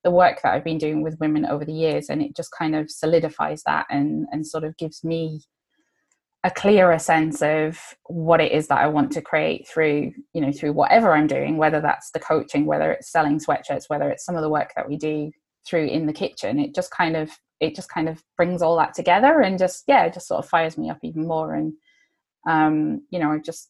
the 0.04 0.12
work 0.12 0.42
that 0.42 0.54
i've 0.54 0.64
been 0.64 0.78
doing 0.78 1.04
with 1.04 1.20
women 1.20 1.46
over 1.46 1.64
the 1.64 1.74
years 1.74 2.10
and 2.10 2.22
it 2.22 2.36
just 2.36 2.50
kind 2.58 2.76
of 2.76 2.90
solidifies 2.90 3.62
that 3.64 3.86
and 3.90 4.26
and 4.32 4.48
sort 4.48 4.64
of 4.64 4.76
gives 4.78 5.04
me 5.04 5.42
a 6.44 6.52
clearer 6.52 7.00
sense 7.00 7.42
of 7.42 7.80
what 8.08 8.42
it 8.42 8.52
is 8.52 8.68
that 8.68 8.80
I 8.80 8.88
want 8.88 9.14
to 9.14 9.22
create 9.22 9.66
through, 9.66 10.12
you 10.34 10.42
know, 10.42 10.52
through 10.52 10.74
whatever 10.74 11.14
I'm 11.14 11.28
doing, 11.28 11.56
whether 11.56 11.80
that's 11.80 12.12
the 12.12 12.20
coaching, 12.20 12.66
whether 12.66 12.92
it's 12.92 13.10
selling 13.10 13.40
sweatshirts, 13.40 13.86
whether 13.88 14.10
it's 14.10 14.26
some 14.26 14.36
of 14.36 14.42
the 14.42 14.50
work 14.50 14.74
that 14.76 14.90
we 14.90 14.98
do 14.98 15.32
through 15.68 15.88
in 15.88 16.06
the 16.06 16.14
kitchen. 16.14 16.60
It 16.60 16.76
just 16.76 16.92
kind 16.92 17.16
of 17.16 17.32
it 17.60 17.76
just 17.76 17.90
kind 17.90 18.10
of 18.10 18.22
brings 18.36 18.62
all 18.62 18.78
that 18.78 18.94
together 18.94 19.42
and 19.42 19.58
just 19.58 19.84
yeah 19.88 20.04
it 20.04 20.14
just 20.14 20.28
sort 20.28 20.44
of 20.44 20.50
fires 20.50 20.78
me 20.78 20.90
up 20.90 21.00
even 21.04 21.28
more. 21.28 21.54
And 21.56 21.74
um 22.48 23.02
you 23.10 23.20
know 23.20 23.32
i 23.32 23.38
just 23.38 23.70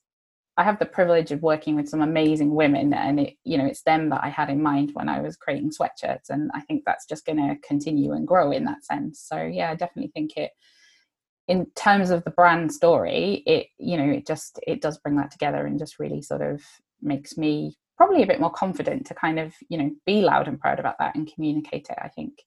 i 0.58 0.64
have 0.64 0.80
the 0.80 0.86
privilege 0.86 1.32
of 1.32 1.44
working 1.44 1.76
with 1.76 1.88
some 1.88 2.02
amazing 2.02 2.56
women 2.56 2.92
and 2.92 3.20
it 3.20 3.36
you 3.44 3.56
know 3.58 3.66
it's 3.66 3.84
them 3.84 4.10
that 4.10 4.24
i 4.24 4.30
had 4.30 4.50
in 4.50 4.64
mind 4.64 4.90
when 4.94 5.08
i 5.08 5.22
was 5.22 5.38
creating 5.38 5.70
sweatshirts. 5.70 6.30
And 6.30 6.50
i 6.54 6.62
think 6.62 6.84
that's 6.86 7.06
just 7.06 7.26
going 7.26 7.38
to 7.38 7.68
continue 7.68 8.14
and 8.14 8.28
grow 8.28 8.52
in 8.52 8.66
that 8.66 8.84
sense. 8.84 9.20
So 9.28 9.38
yeah 9.44 9.72
i 9.72 9.76
definitely 9.76 10.12
think 10.14 10.38
it 10.38 10.52
in 11.48 11.68
terms 11.76 12.10
of 12.10 12.24
the 12.24 12.32
brand 12.32 12.72
story 12.72 13.44
it 13.46 13.68
you 13.78 13.98
know 13.98 14.10
it 14.10 14.26
just 14.26 14.60
it 14.66 14.82
does 14.82 14.98
bring 14.98 15.18
that 15.18 15.30
together 15.30 15.66
and 15.66 15.78
just 15.78 16.00
really 16.00 16.22
sort 16.22 16.42
of 16.42 16.62
makes 17.02 17.38
me 17.38 17.78
probably 17.98 18.24
a 18.24 18.28
bit 18.28 18.40
more 18.40 18.52
confident 18.52 19.06
to 19.06 19.14
kind 19.14 19.40
of 19.40 19.54
you 19.70 19.78
know 19.78 19.92
be 20.06 20.22
loud 20.22 20.48
and 20.48 20.60
proud 20.60 20.80
about 20.80 20.98
that 21.00 21.16
and 21.16 21.32
communicate 21.34 21.88
it 21.90 21.98
i 22.02 22.08
think 22.08 22.42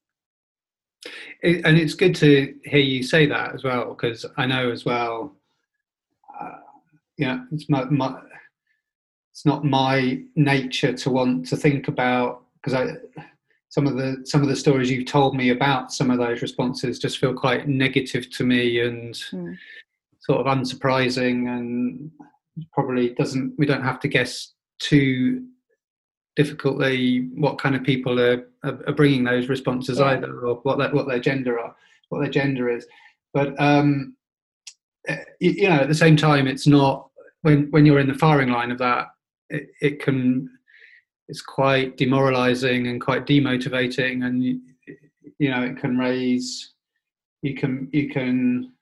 it, 1.42 1.64
and 1.64 1.78
it's 1.78 1.94
good 1.94 2.14
to 2.14 2.54
hear 2.64 2.80
you 2.80 3.02
say 3.02 3.26
that 3.26 3.54
as 3.54 3.64
well 3.64 3.90
because 3.90 4.26
i 4.36 4.46
know 4.46 4.70
as 4.70 4.84
well 4.84 5.34
uh, 6.40 6.58
yeah 7.16 7.40
it's 7.52 7.68
my, 7.68 7.84
my 7.84 8.18
it's 9.32 9.44
not 9.44 9.64
my 9.64 10.20
nature 10.34 10.92
to 10.92 11.10
want 11.10 11.46
to 11.46 11.56
think 11.56 11.88
about 11.88 12.42
because 12.54 12.74
i 12.74 12.86
some 13.68 13.86
of 13.86 13.96
the 13.96 14.22
some 14.24 14.42
of 14.42 14.48
the 14.48 14.56
stories 14.56 14.90
you've 14.90 15.06
told 15.06 15.36
me 15.36 15.50
about 15.50 15.92
some 15.92 16.10
of 16.10 16.18
those 16.18 16.40
responses 16.40 16.98
just 16.98 17.18
feel 17.18 17.34
quite 17.34 17.68
negative 17.68 18.30
to 18.30 18.44
me 18.44 18.80
and 18.80 19.14
mm. 19.32 19.54
sort 20.18 20.40
of 20.40 20.46
unsurprising 20.46 21.48
and 21.48 22.10
probably 22.72 23.10
doesn't 23.10 23.52
we 23.58 23.66
don't 23.66 23.82
have 23.82 24.00
to 24.00 24.08
guess 24.08 24.54
too 24.78 25.46
difficultly 26.36 27.30
what 27.34 27.58
kind 27.58 27.74
of 27.74 27.82
people 27.82 28.20
are, 28.20 28.46
are, 28.62 28.78
are 28.86 28.94
bringing 28.94 29.24
those 29.24 29.48
responses 29.48 29.98
yeah. 29.98 30.06
either 30.06 30.40
or 30.40 30.56
what 30.62 30.78
their, 30.78 30.90
what 30.90 31.08
their 31.08 31.18
gender 31.18 31.58
are 31.58 31.74
what 32.10 32.20
their 32.20 32.30
gender 32.30 32.68
is 32.68 32.86
but 33.32 33.58
um 33.60 34.14
eh, 35.08 35.16
you 35.40 35.68
know 35.68 35.76
at 35.76 35.88
the 35.88 35.94
same 35.94 36.16
time 36.16 36.46
it's 36.46 36.66
not 36.66 37.08
when 37.42 37.68
when 37.70 37.86
you're 37.86 38.00
in 38.00 38.08
the 38.08 38.14
firing 38.14 38.50
line 38.50 38.70
of 38.70 38.78
that 38.78 39.08
it, 39.48 39.68
it 39.80 40.02
can 40.02 40.48
it's 41.28 41.42
quite 41.42 41.96
demoralizing 41.96 42.86
and 42.86 43.00
quite 43.00 43.26
demotivating 43.26 44.26
and 44.26 44.44
you, 44.44 44.60
you 45.38 45.50
know 45.50 45.62
it 45.62 45.78
can 45.78 45.96
raise 45.98 46.74
you 47.42 47.54
can 47.54 47.88
you 47.92 48.10
can 48.10 48.72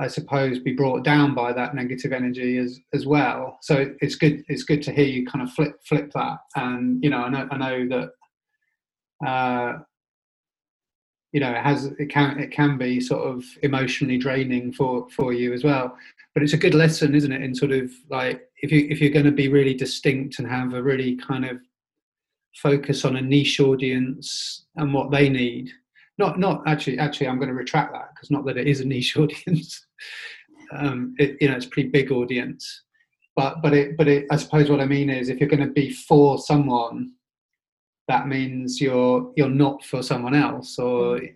I 0.00 0.08
suppose 0.08 0.58
be 0.58 0.72
brought 0.72 1.04
down 1.04 1.34
by 1.34 1.52
that 1.52 1.74
negative 1.74 2.12
energy 2.12 2.56
as 2.56 2.80
as 2.94 3.06
well. 3.06 3.58
So 3.60 3.94
it's 4.00 4.14
good 4.14 4.44
it's 4.48 4.64
good 4.64 4.82
to 4.82 4.92
hear 4.92 5.06
you 5.06 5.26
kind 5.26 5.42
of 5.42 5.52
flip 5.52 5.80
flip 5.84 6.10
that. 6.14 6.38
And 6.56 7.02
you 7.02 7.10
know 7.10 7.18
I 7.18 7.28
know 7.28 7.48
I 7.50 7.56
know 7.58 7.88
that 9.20 9.26
uh, 9.26 9.78
you 11.32 11.40
know 11.40 11.50
it 11.50 11.62
has 11.62 11.86
it 11.98 12.06
can 12.06 12.38
it 12.38 12.50
can 12.50 12.78
be 12.78 13.00
sort 13.00 13.22
of 13.22 13.44
emotionally 13.62 14.16
draining 14.16 14.72
for 14.72 15.08
for 15.10 15.32
you 15.32 15.52
as 15.52 15.62
well. 15.62 15.96
But 16.34 16.42
it's 16.42 16.54
a 16.54 16.58
good 16.58 16.74
lesson, 16.74 17.14
isn't 17.14 17.32
it? 17.32 17.42
In 17.42 17.54
sort 17.54 17.72
of 17.72 17.90
like 18.08 18.48
if 18.62 18.72
you 18.72 18.86
if 18.88 19.00
you're 19.00 19.10
going 19.10 19.26
to 19.26 19.32
be 19.32 19.48
really 19.48 19.74
distinct 19.74 20.38
and 20.38 20.48
have 20.48 20.72
a 20.72 20.82
really 20.82 21.16
kind 21.16 21.44
of 21.44 21.58
focus 22.56 23.04
on 23.04 23.16
a 23.16 23.22
niche 23.22 23.60
audience 23.60 24.64
and 24.76 24.92
what 24.92 25.10
they 25.10 25.28
need 25.28 25.70
not 26.18 26.38
not 26.38 26.62
actually 26.66 26.98
actually 26.98 27.26
i'm 27.26 27.38
going 27.38 27.48
to 27.48 27.54
retract 27.54 27.92
that 27.92 28.10
because 28.14 28.30
not 28.30 28.44
that 28.44 28.56
it 28.56 28.66
is 28.66 28.80
a 28.80 28.84
niche 28.84 29.16
audience 29.16 29.86
um, 30.72 31.14
it, 31.18 31.36
you 31.40 31.48
know 31.48 31.56
it's 31.56 31.66
a 31.66 31.70
pretty 31.70 31.88
big 31.88 32.10
audience 32.10 32.84
but 33.36 33.60
but 33.62 33.72
it 33.72 33.96
but 33.96 34.08
it, 34.08 34.26
i 34.30 34.36
suppose 34.36 34.70
what 34.70 34.80
i 34.80 34.86
mean 34.86 35.10
is 35.10 35.28
if 35.28 35.38
you're 35.38 35.48
going 35.48 35.66
to 35.66 35.72
be 35.72 35.90
for 35.90 36.38
someone 36.38 37.12
that 38.08 38.26
means 38.26 38.80
you're 38.80 39.32
you're 39.36 39.48
not 39.48 39.84
for 39.84 40.02
someone 40.02 40.34
else 40.34 40.78
or 40.78 41.18
mm. 41.18 41.34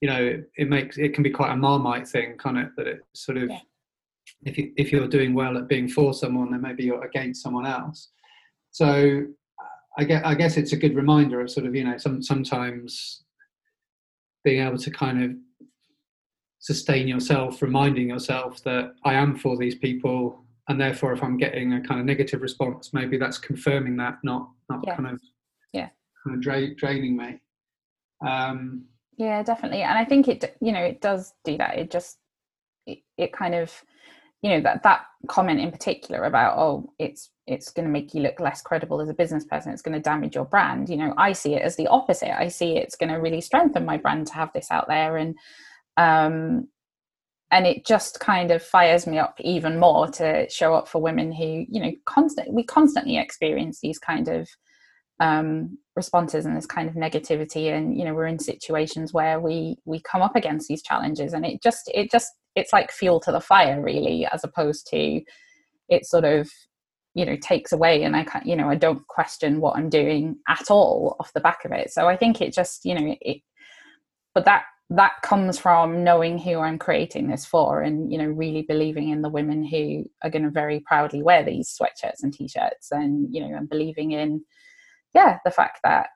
you 0.00 0.08
know 0.08 0.22
it, 0.22 0.50
it 0.56 0.68
makes 0.68 0.98
it 0.98 1.14
can 1.14 1.22
be 1.22 1.30
quite 1.30 1.52
a 1.52 1.56
marmite 1.56 2.08
thing 2.08 2.36
kind 2.38 2.58
of 2.58 2.68
that 2.76 2.86
it 2.86 3.00
sort 3.14 3.38
of 3.38 3.48
yeah. 3.50 3.60
if 4.44 4.58
you 4.58 4.72
if 4.76 4.90
you're 4.90 5.08
doing 5.08 5.34
well 5.34 5.56
at 5.56 5.68
being 5.68 5.88
for 5.88 6.12
someone 6.12 6.50
then 6.50 6.60
maybe 6.60 6.84
you're 6.84 7.04
against 7.04 7.42
someone 7.42 7.66
else 7.66 8.10
so 8.70 9.22
I 9.98 10.04
guess, 10.04 10.22
I 10.24 10.34
guess 10.34 10.56
it's 10.56 10.72
a 10.72 10.78
good 10.78 10.96
reminder 10.96 11.40
of 11.40 11.50
sort 11.50 11.66
of 11.66 11.74
you 11.74 11.84
know 11.84 11.98
some 11.98 12.22
sometimes 12.22 13.22
being 14.44 14.66
able 14.66 14.78
to 14.78 14.90
kind 14.90 15.22
of 15.22 15.30
sustain 16.58 17.08
yourself, 17.08 17.60
reminding 17.60 18.08
yourself 18.08 18.62
that 18.64 18.94
I 19.04 19.14
am 19.14 19.36
for 19.36 19.56
these 19.56 19.74
people, 19.74 20.42
and 20.68 20.80
therefore, 20.80 21.12
if 21.12 21.22
I'm 21.22 21.36
getting 21.36 21.74
a 21.74 21.80
kind 21.80 22.00
of 22.00 22.06
negative 22.06 22.40
response, 22.40 22.92
maybe 22.92 23.18
that's 23.18 23.38
confirming 23.38 23.96
that, 23.96 24.18
not 24.22 24.48
not 24.68 24.80
yeah. 24.86 24.96
kind 24.96 25.08
of 25.08 25.20
yeah 25.72 25.88
kind 26.24 26.36
of 26.36 26.40
dra- 26.40 26.74
draining 26.74 27.16
me. 27.16 27.40
Um, 28.26 28.84
yeah, 29.16 29.42
definitely, 29.42 29.82
and 29.82 29.98
I 29.98 30.04
think 30.04 30.28
it 30.28 30.56
you 30.60 30.72
know 30.72 30.80
it 30.82 31.00
does 31.00 31.34
do 31.44 31.58
that. 31.58 31.78
It 31.78 31.90
just 31.90 32.18
it, 32.86 33.00
it 33.18 33.32
kind 33.32 33.54
of 33.54 33.72
you 34.42 34.50
know 34.50 34.60
that 34.60 34.82
that 34.84 35.06
comment 35.28 35.60
in 35.60 35.70
particular 35.70 36.24
about 36.24 36.58
oh 36.58 36.92
it's 36.98 37.30
it's 37.46 37.72
going 37.72 37.86
to 37.86 37.92
make 37.92 38.14
you 38.14 38.22
look 38.22 38.38
less 38.38 38.62
credible 38.62 39.00
as 39.00 39.08
a 39.08 39.14
business 39.14 39.44
person 39.44 39.72
it's 39.72 39.82
going 39.82 39.94
to 39.94 40.00
damage 40.00 40.34
your 40.34 40.44
brand 40.44 40.88
you 40.88 40.96
know 40.96 41.12
i 41.16 41.32
see 41.32 41.54
it 41.54 41.62
as 41.62 41.76
the 41.76 41.86
opposite 41.88 42.38
i 42.38 42.48
see 42.48 42.76
it's 42.76 42.96
going 42.96 43.10
to 43.10 43.16
really 43.16 43.40
strengthen 43.40 43.84
my 43.84 43.96
brand 43.96 44.26
to 44.26 44.34
have 44.34 44.52
this 44.52 44.70
out 44.70 44.86
there 44.88 45.16
and 45.16 45.34
um 45.96 46.68
and 47.50 47.66
it 47.66 47.84
just 47.84 48.18
kind 48.18 48.50
of 48.50 48.62
fires 48.62 49.06
me 49.06 49.18
up 49.18 49.36
even 49.40 49.78
more 49.78 50.08
to 50.08 50.48
show 50.48 50.74
up 50.74 50.88
for 50.88 51.02
women 51.02 51.32
who 51.32 51.64
you 51.68 51.80
know 51.80 51.92
constant 52.06 52.52
we 52.52 52.64
constantly 52.64 53.18
experience 53.18 53.80
these 53.80 53.98
kind 53.98 54.28
of 54.28 54.48
um, 55.20 55.78
responses 55.94 56.46
and 56.46 56.56
this 56.56 56.66
kind 56.66 56.88
of 56.88 56.96
negativity 56.96 57.72
and 57.72 57.96
you 57.96 58.04
know 58.04 58.14
we're 58.14 58.26
in 58.26 58.38
situations 58.38 59.12
where 59.12 59.38
we 59.38 59.76
we 59.84 60.00
come 60.00 60.22
up 60.22 60.34
against 60.34 60.66
these 60.66 60.82
challenges 60.82 61.32
and 61.32 61.46
it 61.46 61.62
just 61.62 61.88
it 61.94 62.10
just 62.10 62.32
it's 62.56 62.72
like 62.72 62.90
fuel 62.90 63.20
to 63.20 63.30
the 63.30 63.40
fire 63.40 63.80
really 63.80 64.26
as 64.32 64.42
opposed 64.42 64.86
to 64.88 65.20
it 65.88 66.04
sort 66.06 66.24
of 66.24 66.50
you 67.14 67.26
know 67.26 67.36
takes 67.36 67.72
away 67.72 68.02
and 68.04 68.16
i 68.16 68.24
can't 68.24 68.46
you 68.46 68.56
know 68.56 68.68
i 68.70 68.74
don't 68.74 69.06
question 69.06 69.60
what 69.60 69.76
i'm 69.76 69.88
doing 69.88 70.36
at 70.48 70.70
all 70.70 71.16
off 71.20 71.32
the 71.34 71.40
back 71.40 71.64
of 71.64 71.72
it. 71.72 71.92
So 71.92 72.08
i 72.08 72.16
think 72.16 72.40
it 72.40 72.52
just 72.52 72.84
you 72.84 72.94
know 72.94 73.16
it 73.20 73.42
but 74.34 74.44
that 74.44 74.64
that 74.90 75.12
comes 75.22 75.58
from 75.58 76.04
knowing 76.04 76.38
who 76.38 76.58
i'm 76.58 76.78
creating 76.78 77.28
this 77.28 77.46
for 77.46 77.82
and 77.82 78.12
you 78.12 78.18
know 78.18 78.26
really 78.26 78.62
believing 78.62 79.08
in 79.10 79.22
the 79.22 79.28
women 79.28 79.64
who 79.64 80.04
are 80.22 80.30
going 80.30 80.42
to 80.42 80.50
very 80.50 80.80
proudly 80.80 81.22
wear 81.22 81.42
these 81.42 81.76
sweatshirts 81.76 82.22
and 82.22 82.32
t-shirts 82.32 82.90
and 82.90 83.34
you 83.34 83.40
know 83.40 83.56
and 83.56 83.68
believing 83.68 84.12
in 84.12 84.42
yeah 85.14 85.38
the 85.44 85.50
fact 85.50 85.80
that 85.84 86.08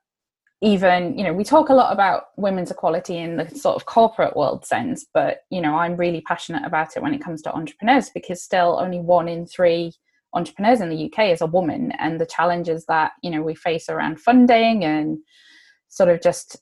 even 0.62 1.17
you 1.19 1.25
know 1.25 1.33
we 1.33 1.45
talk 1.45 1.69
a 1.69 1.75
lot 1.75 1.93
about 1.93 2.25
women's 2.37 2.71
equality 2.71 3.19
in 3.19 3.37
the 3.37 3.49
sort 3.50 3.76
of 3.76 3.87
corporate 3.87 4.37
world 4.37 4.65
sense 4.65 5.07
but 5.12 5.38
you 5.50 5.61
know 5.61 5.75
i'm 5.76 5.97
really 5.97 6.23
passionate 6.23 6.65
about 6.65 6.97
it 6.97 7.03
when 7.03 7.15
it 7.15 7.23
comes 7.23 7.43
to 7.43 7.53
entrepreneurs 7.55 8.11
because 8.11 8.43
still 8.43 8.79
only 8.81 8.99
one 8.99 9.29
in 9.29 9.47
three 9.47 9.93
entrepreneurs 10.37 10.81
in 10.81 10.88
the 10.88 11.07
uk 11.07 11.19
as 11.19 11.40
a 11.40 11.47
woman 11.47 11.93
and 11.99 12.21
the 12.21 12.26
challenges 12.26 12.85
that 12.87 13.12
you 13.23 13.31
know 13.31 13.43
we 13.43 13.55
face 13.55 13.88
around 13.88 14.21
funding 14.21 14.85
and 14.85 15.19
sort 15.88 16.09
of 16.09 16.21
just 16.21 16.59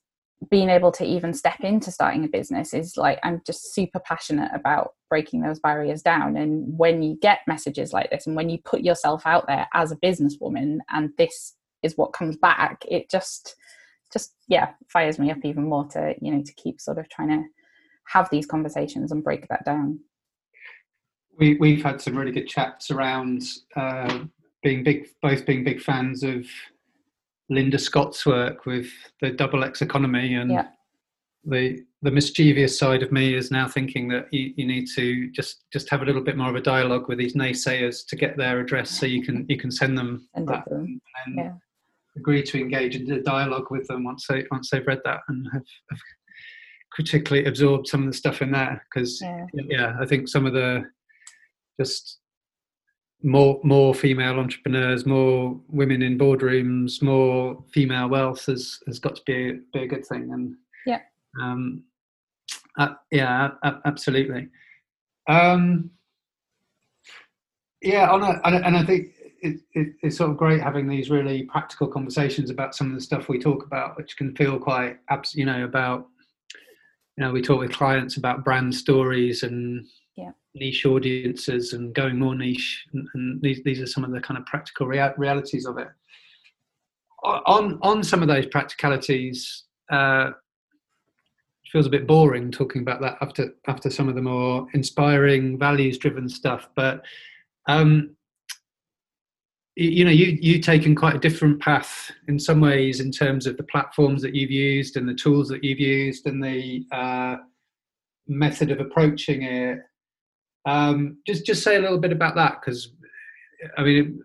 being 0.51 0.69
able 0.69 0.93
to 0.93 1.05
even 1.05 1.33
step 1.33 1.61
into 1.61 1.91
starting 1.91 2.25
a 2.25 2.29
business 2.29 2.73
is 2.73 2.97
like 2.97 3.19
i'm 3.23 3.43
just 3.47 3.75
super 3.75 4.01
passionate 4.01 4.51
about 4.55 4.93
breaking 5.15 5.43
those 5.43 5.61
barriers 5.61 6.03
down. 6.03 6.37
And 6.37 6.77
when 6.77 7.01
you 7.01 7.17
get 7.23 7.39
messages 7.47 7.93
like 7.93 8.11
this 8.11 8.27
and 8.27 8.35
when 8.35 8.51
you 8.51 8.59
put 8.65 8.81
yourself 8.81 9.23
out 9.25 9.47
there 9.47 9.69
as 9.73 9.93
a 9.93 9.97
businesswoman 9.97 10.79
and 10.91 11.11
this 11.19 11.55
is 11.85 11.97
what 11.97 12.13
comes 12.13 12.37
back 12.37 12.83
it 12.89 13.09
just 13.09 13.55
just 14.13 14.35
yeah 14.49 14.73
fires 14.89 15.21
me 15.21 15.31
up 15.31 15.39
even 15.45 15.69
more 15.69 15.87
to 15.87 16.15
you 16.21 16.33
know 16.33 16.43
to 16.43 16.53
keep 16.55 16.81
sort 16.81 16.99
of 16.99 17.09
trying 17.11 17.29
to 17.29 17.45
have 18.09 18.29
these 18.31 18.45
conversations 18.45 19.13
and 19.13 19.23
break 19.23 19.47
that 19.47 19.65
down 19.65 20.01
we 21.39 21.55
we've 21.55 21.83
had 21.83 22.01
some 22.01 22.17
really 22.17 22.33
good 22.33 22.49
chats 22.49 22.91
around 22.91 23.43
uh, 23.77 24.25
being 24.63 24.83
big 24.83 25.09
both 25.23 25.45
being 25.47 25.65
big 25.65 25.81
fans 25.81 26.23
of 26.23 26.47
linda 27.51 27.79
scott's 27.79 28.25
work 28.25 28.65
with 28.67 28.87
the 29.21 29.31
double 29.31 29.65
x 29.65 29.83
economy 29.83 30.35
and 30.35 30.51
yeah. 30.51 30.69
the 31.45 31.85
the 32.03 32.11
mischievous 32.11 32.79
side 32.79 33.03
of 33.03 33.13
me 33.13 33.35
is 33.35 33.51
now 33.51 33.69
thinking 33.69 34.09
that 34.09 34.33
you, 34.33 34.55
you 34.57 34.67
need 34.67 34.87
to 34.95 35.31
just 35.31 35.65
just 35.73 35.91
have 35.91 36.03
a 36.03 36.05
little 36.05 36.23
bit 36.23 36.37
more 36.37 36.49
of 36.49 36.57
a 36.57 36.61
dialogue 36.61 37.09
with 37.09 37.19
these 37.19 37.35
naysayers 37.35 38.07
to 38.07 38.17
get 38.17 38.37
their 38.37 38.61
address 38.61 38.91
so 38.91 39.07
you 39.07 39.23
can 39.23 39.45
you 39.49 39.59
can 39.59 39.71
send 39.71 39.97
them, 39.97 40.27
send 40.35 40.49
that 40.49 40.65
them. 40.69 41.01
and 41.27 41.37
yeah 41.37 41.53
agree 42.17 42.43
to 42.43 42.61
engage 42.61 42.97
in 42.97 43.07
the 43.07 43.21
dialogue 43.21 43.71
with 43.71 43.87
them 43.89 44.05
once 44.05 44.27
they 44.29 44.45
once 44.51 44.71
they've 44.71 44.87
read 44.87 45.01
that 45.05 45.21
and 45.29 45.47
have, 45.53 45.65
have 45.91 45.99
critically 46.93 47.45
absorbed 47.45 47.89
some 47.89 48.03
of 48.03 48.07
the 48.07 48.17
stuff 48.17 48.41
in 48.41 48.53
there 48.53 48.85
because 48.89 49.21
yeah. 49.21 49.47
yeah. 49.53 49.97
I 50.01 50.07
think 50.07 50.29
some 50.29 50.47
of 50.47 50.53
the 50.53 50.85
just 51.81 52.19
more 53.23 53.61
more 53.63 53.95
female 53.95 54.39
entrepreneurs, 54.39 55.07
more 55.07 55.59
women 55.69 56.03
in 56.03 56.19
boardrooms, 56.19 57.03
more 57.03 57.63
female 57.73 58.09
wealth 58.09 58.47
has 58.47 58.79
has 58.87 58.99
got 58.99 59.17
to 59.17 59.23
be 59.27 59.51
a, 59.51 59.53
be 59.73 59.85
a 59.85 59.89
good 59.89 60.07
thing. 60.07 60.31
And 60.33 60.55
yeah. 60.87 61.01
um 61.41 61.85
uh, 62.79 62.95
yeah 63.11 63.51
uh, 63.63 63.79
absolutely. 63.85 64.49
Um 65.29 65.91
yeah 67.81 68.11
on 68.11 68.23
a, 68.23 68.41
and 68.45 68.77
I 68.77 68.85
think 68.85 69.15
it, 69.45 69.61
it, 69.75 69.89
it's 70.03 70.17
sort 70.17 70.31
of 70.31 70.39
great 70.39 70.63
having 70.63 70.89
these 70.89 71.11
really 71.11 71.43
practical 71.43 71.87
conversations 71.87 72.49
about 72.51 72.75
some 72.75 72.89
of 72.89 72.95
the 72.95 73.01
stuff 73.01 73.29
we 73.29 73.39
talk 73.39 73.67
about, 73.67 73.97
which 73.97 74.17
can 74.17 74.35
feel 74.35 74.59
quite, 74.59 74.97
abs- 75.11 75.35
you 75.35 75.45
know, 75.45 75.65
about, 75.65 76.07
you 77.17 77.25
know, 77.25 77.31
we 77.31 77.43
talk 77.43 77.61
with 77.61 77.73
clients 77.73 78.17
about 78.17 78.43
brand 78.43 78.75
stories 78.75 79.43
and 79.43 79.87
yeah. 80.17 80.31
niche 80.55 80.87
audiences 80.87 81.73
and 81.73 81.95
going 81.95 82.19
more 82.19 82.35
niche, 82.35 82.87
and, 82.93 83.09
and, 83.15 83.43
these 83.43 83.63
these 83.65 83.81
are 83.81 83.87
some 83.87 84.05
of 84.05 84.13
the 84.13 84.21
kind 84.21 84.39
of 84.39 84.47
practical 84.47 84.87
rea- 84.87 85.15
realities 85.17 85.67
of 85.67 85.79
it. 85.79 85.89
On 87.25 87.79
on 87.83 88.03
some 88.03 88.23
of 88.23 88.29
those 88.29 88.47
practicalities, 88.47 89.65
uh, 89.91 90.31
feels 91.73 91.87
a 91.87 91.91
bit 91.91 92.07
boring 92.07 92.53
talking 92.53 92.83
about 92.83 93.01
that 93.01 93.17
after 93.21 93.55
after 93.67 93.91
some 93.91 94.09
of 94.09 94.15
the 94.15 94.23
more 94.23 94.67
inspiring, 94.75 95.59
values 95.59 95.99
driven 95.99 96.29
stuff, 96.29 96.69
but. 96.75 97.03
Um, 97.67 98.17
you 99.77 100.05
know 100.05 100.11
you 100.11 100.39
you've 100.41 100.65
taken 100.65 100.95
quite 100.95 101.17
a 101.17 101.19
different 101.19 101.61
path 101.61 102.13
in 102.29 102.39
some 102.39 102.61
ways 102.61 103.01
in 103.01 103.11
terms 103.11 103.45
of 103.45 103.57
the 103.57 103.65
platforms 103.65 104.23
that 104.23 104.33
you've 104.33 104.51
used 104.51 104.97
and 104.97 105.09
the 105.09 105.15
tools 105.15 105.49
that 105.49 105.65
you've 105.65 105.81
used 105.81 106.27
and 106.27 106.41
the 106.41 106.87
uh, 106.93 107.37
method 108.29 108.71
of 108.71 108.79
approaching 108.79 109.43
it 109.43 109.81
um, 110.67 111.19
just 111.27 111.45
just 111.45 111.63
say 111.63 111.77
a 111.77 111.81
little 111.81 111.99
bit 111.99 112.13
about 112.13 112.35
that 112.35 112.61
because 112.61 112.93
i 113.77 113.83
mean 113.83 114.21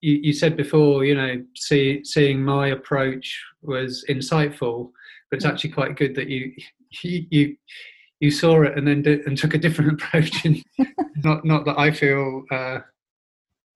you, 0.00 0.20
you 0.22 0.32
said 0.32 0.56
before 0.56 1.04
you 1.04 1.14
know 1.14 1.42
see, 1.54 2.02
seeing 2.04 2.42
my 2.42 2.68
approach 2.68 3.42
was 3.62 4.04
insightful 4.08 4.90
but 5.30 5.36
it's 5.36 5.44
actually 5.44 5.70
quite 5.70 5.96
good 5.96 6.14
that 6.14 6.28
you 6.28 6.52
you 7.02 7.56
you, 8.20 8.30
saw 8.30 8.62
it 8.62 8.76
and 8.76 8.86
then 8.88 9.02
did, 9.02 9.20
and 9.26 9.38
took 9.38 9.54
a 9.54 9.58
different 9.58 9.92
approach 10.02 10.44
and 10.44 10.62
not 11.16 11.44
not 11.44 11.64
that 11.64 11.78
i 11.78 11.90
feel 11.90 12.44
uh, 12.50 12.78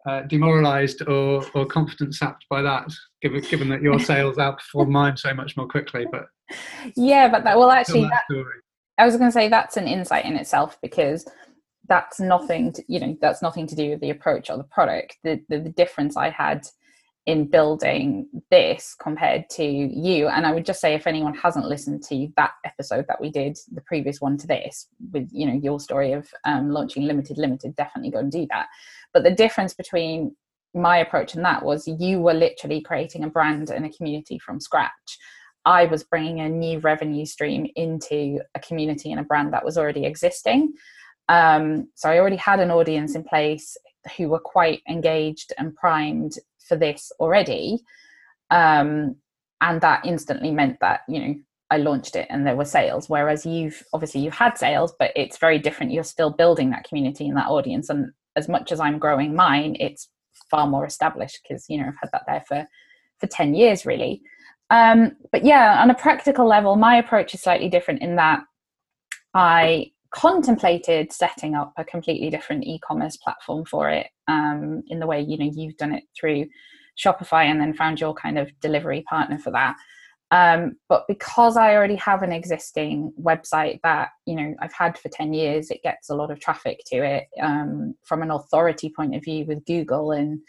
uh, 0.07 0.23
demoralized 0.23 1.07
or, 1.09 1.45
or 1.55 1.67
confidence 1.67 2.19
sapped 2.19 2.45
by 2.51 2.63
that, 2.63 2.91
given, 3.21 3.41
given 3.43 3.69
that 3.69 3.83
your 3.83 4.01
sales 4.01 4.37
outperform 4.37 4.89
mine 4.89 5.17
so 5.17 5.33
much 5.33 5.57
more 5.57 5.69
quickly. 5.69 6.07
But 6.11 6.27
yeah, 6.97 7.29
but 7.29 7.45
that 7.45 7.57
well, 7.57 7.71
actually, 7.71 8.03
that, 8.03 8.25
I 8.99 9.05
was 9.05 9.17
going 9.17 9.29
to 9.29 9.33
say 9.33 9.49
that's 9.49 9.77
an 9.77 9.87
insight 9.87 10.25
in 10.25 10.37
itself 10.37 10.79
because 10.83 11.25
that's 11.93 12.19
nothing 12.21 12.73
to, 12.73 12.83
you 12.89 13.01
know 13.01 13.17
that's 13.21 13.43
nothing 13.43 13.67
to 13.67 13.75
do 13.75 13.91
with 13.91 14.01
the 14.01 14.11
approach 14.11 14.49
or 14.51 14.57
the 14.57 14.65
product. 14.65 15.19
The, 15.25 15.41
the, 15.49 15.59
the 15.59 15.71
difference 15.71 16.17
I 16.17 16.31
had 16.31 16.67
in 17.27 17.47
building 17.47 18.27
this 18.51 18.97
compared 19.01 19.49
to 19.49 19.63
you 19.65 20.27
and 20.27 20.45
i 20.45 20.53
would 20.53 20.67
just 20.67 20.81
say 20.81 20.93
if 20.93 21.07
anyone 21.07 21.33
hasn't 21.33 21.67
listened 21.67 22.03
to 22.03 22.27
that 22.37 22.51
episode 22.65 23.05
that 23.07 23.21
we 23.21 23.31
did 23.31 23.57
the 23.71 23.81
previous 23.83 24.21
one 24.21 24.37
to 24.37 24.45
this 24.49 24.89
with 25.13 25.29
you 25.31 25.47
know 25.47 25.53
your 25.53 25.79
story 25.79 26.11
of 26.15 26.29
um, 26.45 26.71
launching 26.71 27.05
limited 27.05 27.39
limited 27.39 27.77
definitely 27.77 28.11
go 28.11 28.19
and 28.19 28.33
do 28.33 28.45
that 28.51 28.67
but 29.13 29.23
the 29.23 29.31
difference 29.31 29.73
between 29.73 30.35
my 30.75 30.99
approach 30.99 31.35
and 31.35 31.45
that 31.45 31.65
was 31.65 31.87
you 31.87 32.21
were 32.21 32.35
literally 32.35 32.81
creating 32.81 33.25
a 33.25 33.31
brand 33.31 33.71
and 33.71 33.85
a 33.85 33.91
community 33.91 34.39
from 34.39 34.61
scratch. 34.61 35.19
I 35.65 35.85
was 35.85 36.03
bringing 36.03 36.41
a 36.41 36.49
new 36.49 36.79
revenue 36.81 37.27
stream 37.27 37.69
into 37.77 38.41
a 38.55 38.61
community 38.61 39.11
and 39.13 39.21
a 39.21 39.25
brand 39.25 39.53
that 39.53 39.65
was 39.65 39.79
already 39.79 40.07
existing. 40.07 40.73
Um, 41.29 41.89
so 41.95 42.11
I 42.11 42.19
already 42.19 42.37
had 42.37 42.61
an 42.61 42.71
audience 42.71 43.15
in 43.15 43.25
place 43.25 43.77
who 44.17 44.29
were 44.29 44.41
quite 44.41 44.83
engaged 44.89 45.53
and 45.59 45.75
primed 45.75 46.35
for 46.69 46.77
this 46.77 47.13
already. 47.21 47.81
Um, 48.51 49.17
and 49.61 49.81
that 49.81 50.05
instantly 50.05 50.51
meant 50.51 50.79
that, 50.81 51.03
you 51.09 51.21
know, 51.21 51.35
I 51.71 51.79
launched 51.79 52.17
it 52.17 52.27
and 52.29 52.47
there 52.47 52.57
were 52.57 52.67
sales. 52.67 53.09
Whereas 53.09 53.47
you've 53.47 53.83
obviously 53.95 54.21
you've 54.21 54.35
had 54.35 54.59
sales, 54.59 54.93
but 54.99 55.13
it's 55.17 55.39
very 55.39 55.59
different. 55.59 55.93
You're 55.93 56.05
still 56.05 56.31
building 56.31 56.71
that 56.71 56.85
community 56.85 57.29
and 57.29 57.37
that 57.39 57.49
audience. 57.49 57.89
And 57.89 58.13
as 58.37 58.49
much 58.49 58.73
as 58.73 58.81
I'm 58.81 58.99
growing 58.99 59.35
mine, 59.35 59.77
it's 59.81 60.09
far 60.51 60.67
more 60.67 60.85
established 60.85 61.41
because 61.43 61.65
you 61.69 61.79
know 61.79 61.89
I've 61.89 61.97
had 62.03 62.11
that 62.13 62.25
there 62.27 62.45
for 62.47 62.67
for 63.21 63.27
ten 63.27 63.55
years 63.55 63.87
really. 63.87 64.23
Um, 64.69 65.17
but 65.31 65.45
yeah, 65.45 65.81
on 65.83 65.91
a 65.91 65.95
practical 65.95 66.47
level, 66.47 66.77
my 66.77 66.97
approach 66.97 67.35
is 67.35 67.43
slightly 67.43 67.69
different 67.69 68.03
in 68.03 68.17
that 68.17 68.43
I 69.35 69.92
contemplated 70.13 71.13
setting 71.13 71.55
up 71.55 71.73
a 71.77 71.85
completely 71.85 72.31
different 72.31 72.65
e-commerce 72.65 73.17
platform 73.17 73.65
for 73.65 73.89
it 73.91 74.09
um, 74.29 74.83
in 74.89 75.01
the 75.01 75.07
way 75.07 75.21
you 75.21 75.39
know 75.39 75.51
you've 75.53 75.77
done 75.77 75.93
it 75.93 76.05
through 76.19 76.47
Shopify 76.99 77.45
and 77.45 77.61
then 77.61 77.73
found 77.73 78.01
your 78.01 78.15
kind 78.15 78.39
of 78.39 78.51
delivery 78.61 79.03
partner 79.09 79.39
for 79.39 79.51
that. 79.51 79.77
Um, 80.31 80.77
but 80.89 81.05
because 81.09 81.57
I 81.57 81.75
already 81.75 81.97
have 81.97 82.23
an 82.23 82.33
existing 82.33 83.13
website 83.21 83.81
that 83.83 84.11
you 84.27 84.35
know 84.35 84.55
I've 84.61 84.73
had 84.73 84.97
for 84.99 85.09
ten 85.09 85.33
years, 85.35 85.71
it 85.71 85.83
gets 85.83 86.11
a 86.11 86.15
lot 86.15 86.31
of 86.31 86.41
traffic 86.41 86.81
to 86.87 87.05
it 87.05 87.25
um, 87.41 87.95
from 88.05 88.23
an 88.23 88.31
authority 88.31 88.93
point 88.95 89.15
of 89.15 89.25
view 89.25 89.45
with 89.47 89.65
Google 89.67 90.13
and 90.13 90.41